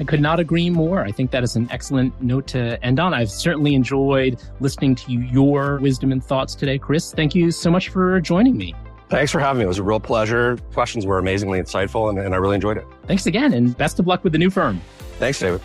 I 0.00 0.04
could 0.04 0.20
not 0.20 0.38
agree 0.38 0.70
more. 0.70 1.02
I 1.02 1.10
think 1.10 1.32
that 1.32 1.42
is 1.42 1.56
an 1.56 1.68
excellent 1.72 2.20
note 2.22 2.46
to 2.48 2.82
end 2.84 3.00
on. 3.00 3.14
I've 3.14 3.30
certainly 3.30 3.74
enjoyed 3.74 4.40
listening 4.60 4.94
to 4.96 5.12
your 5.12 5.78
wisdom 5.78 6.12
and 6.12 6.22
thoughts 6.22 6.54
today, 6.54 6.78
Chris. 6.78 7.12
Thank 7.12 7.34
you 7.34 7.50
so 7.50 7.70
much 7.70 7.88
for 7.88 8.20
joining 8.20 8.56
me. 8.56 8.74
Thanks 9.08 9.32
for 9.32 9.40
having 9.40 9.58
me. 9.58 9.64
It 9.64 9.68
was 9.68 9.78
a 9.78 9.82
real 9.82 9.98
pleasure. 9.98 10.58
Questions 10.72 11.06
were 11.06 11.18
amazingly 11.18 11.58
insightful, 11.58 12.10
and, 12.10 12.18
and 12.18 12.34
I 12.34 12.36
really 12.36 12.54
enjoyed 12.54 12.76
it. 12.76 12.86
Thanks 13.06 13.26
again, 13.26 13.54
and 13.54 13.76
best 13.76 13.98
of 13.98 14.06
luck 14.06 14.22
with 14.22 14.32
the 14.32 14.38
new 14.38 14.50
firm. 14.50 14.80
Thanks, 15.18 15.40
David. 15.40 15.62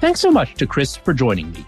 Thanks 0.00 0.20
so 0.20 0.30
much 0.30 0.54
to 0.56 0.66
Chris 0.66 0.96
for 0.96 1.14
joining 1.14 1.52
me. 1.52 1.64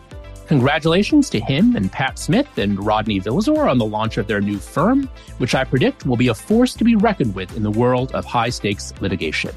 Congratulations 0.47 1.29
to 1.31 1.41
him 1.41 1.75
and 1.75 1.91
Pat 1.91 2.21
Smith 2.21 2.47
and 2.57 2.79
Rodney 2.85 3.21
Villazor 3.21 3.69
on 3.69 3.79
the 3.79 3.85
launch 3.85 4.17
of 4.17 4.29
their 4.29 4.41
new 4.41 4.59
firm, 4.59 5.11
which 5.39 5.57
I 5.57 5.65
predict 5.65 6.07
will 6.07 6.17
be 6.17 6.29
a 6.29 6.35
force 6.35 6.73
to 6.75 6.85
be 6.85 6.95
reckoned 6.95 7.35
with 7.35 7.57
in 7.57 7.65
the 7.65 7.71
world 7.71 8.13
of 8.13 8.25
high 8.25 8.51
stakes 8.51 8.95
litigation. 9.01 9.53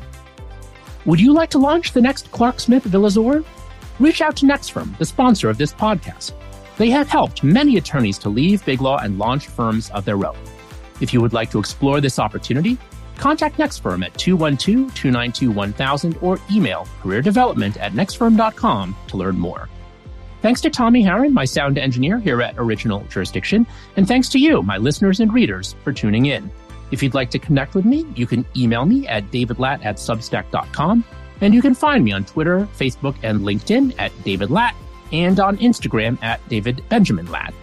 Would 1.06 1.22
you 1.22 1.32
like 1.32 1.52
to 1.52 1.60
launch 1.60 1.92
the 1.92 2.02
next 2.02 2.32
Clark 2.32 2.60
Smith 2.60 2.86
Villazor? 2.86 3.46
Reach 4.00 4.22
out 4.22 4.36
to 4.38 4.48
NexFirm, 4.48 4.98
the 4.98 5.06
sponsor 5.06 5.48
of 5.50 5.60
this 5.60 5.74
podcast. 5.74 6.32
They 6.78 6.90
have 6.90 7.08
helped 7.08 7.44
many 7.44 7.78
attorneys 7.78 8.18
to 8.20 8.30
leave 8.30 8.66
big 8.66 8.82
law 8.82 8.98
and 8.98 9.20
launch 9.20 9.48
firms 9.48 9.92
of 9.92 10.06
their 10.06 10.26
own. 10.26 10.38
If 11.02 11.14
you 11.14 11.22
would 11.22 11.34
like 11.34 11.52
to 11.52 11.60
explore 11.60 12.02
this 12.02 12.18
opportunity, 12.18 12.80
contact 13.18 13.58
NexFirm 13.58 14.04
at 14.04 14.16
212-292-1000 14.16 16.24
or 16.24 16.40
email 16.52 16.88
careerdevelopment 17.02 17.78
at 17.80 17.94
nexfirm.com 17.94 18.96
to 19.08 19.18
learn 19.18 19.38
more. 19.38 19.70
Thanks 20.42 20.62
to 20.62 20.70
Tommy 20.70 21.04
Harron, 21.04 21.34
my 21.34 21.44
sound 21.46 21.78
engineer 21.78 22.18
here 22.18 22.42
at 22.42 22.56
Original 22.58 23.02
Jurisdiction, 23.10 23.68
and 23.98 24.08
thanks 24.08 24.30
to 24.30 24.40
you, 24.40 24.62
my 24.64 24.78
listeners 24.78 25.20
and 25.20 25.34
readers, 25.34 25.76
for 25.84 25.92
tuning 25.92 26.28
in. 26.28 26.50
If 26.92 27.04
you'd 27.04 27.14
like 27.14 27.30
to 27.32 27.40
connect 27.40 27.76
with 27.76 27.86
me, 27.86 28.06
you 28.16 28.26
can 28.26 28.46
email 28.56 28.86
me 28.86 29.06
at 29.08 29.30
davidlat 29.32 29.86
at 29.86 29.98
substack.com, 29.98 31.04
and 31.42 31.54
you 31.54 31.62
can 31.62 31.74
find 31.74 32.04
me 32.04 32.14
on 32.14 32.24
Twitter, 32.24 32.68
Facebook, 32.78 33.16
and 33.22 33.42
LinkedIn 33.42 33.96
at 34.00 34.12
David 34.24 34.50
Lat, 34.50 34.76
and 35.12 35.40
on 35.40 35.58
Instagram 35.58 36.22
at 36.24 36.48
David 36.48 36.84
Benjamin 36.88 37.30
Lat. 37.30 37.54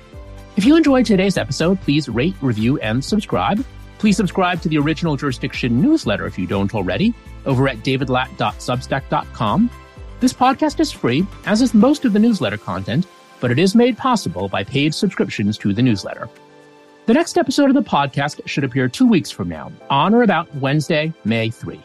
If 0.56 0.64
you 0.64 0.76
enjoyed 0.76 1.06
today's 1.06 1.38
episode, 1.38 1.80
please 1.80 2.08
rate, 2.08 2.34
review, 2.40 2.78
and 2.80 3.04
subscribe. 3.04 3.64
Please 3.98 4.16
subscribe 4.16 4.60
to 4.62 4.68
the 4.68 4.78
Original 4.78 5.16
Jurisdiction 5.16 5.80
newsletter 5.80 6.26
if 6.26 6.38
you 6.38 6.46
don't 6.46 6.74
already, 6.74 7.14
over 7.46 7.68
at 7.68 7.78
davidlat.substack.com. 7.78 9.70
This 10.18 10.32
podcast 10.32 10.80
is 10.80 10.90
free, 10.90 11.26
as 11.44 11.60
is 11.60 11.74
most 11.74 12.06
of 12.06 12.14
the 12.14 12.18
newsletter 12.18 12.56
content, 12.56 13.06
but 13.38 13.50
it 13.50 13.58
is 13.58 13.74
made 13.74 13.98
possible 13.98 14.48
by 14.48 14.64
paid 14.64 14.94
subscriptions 14.94 15.58
to 15.58 15.74
the 15.74 15.82
newsletter. 15.82 16.30
The 17.04 17.12
next 17.12 17.36
episode 17.36 17.68
of 17.68 17.74
the 17.74 17.82
podcast 17.82 18.40
should 18.46 18.64
appear 18.64 18.88
two 18.88 19.06
weeks 19.06 19.30
from 19.30 19.50
now, 19.50 19.70
on 19.90 20.14
or 20.14 20.22
about 20.22 20.52
Wednesday, 20.54 21.12
May 21.26 21.50
3. 21.50 21.78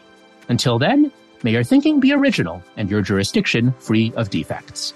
Until 0.48 0.78
then, 0.78 1.12
may 1.42 1.50
your 1.50 1.62
thinking 1.62 2.00
be 2.00 2.14
original 2.14 2.62
and 2.78 2.90
your 2.90 3.02
jurisdiction 3.02 3.70
free 3.78 4.14
of 4.16 4.30
defects. 4.30 4.94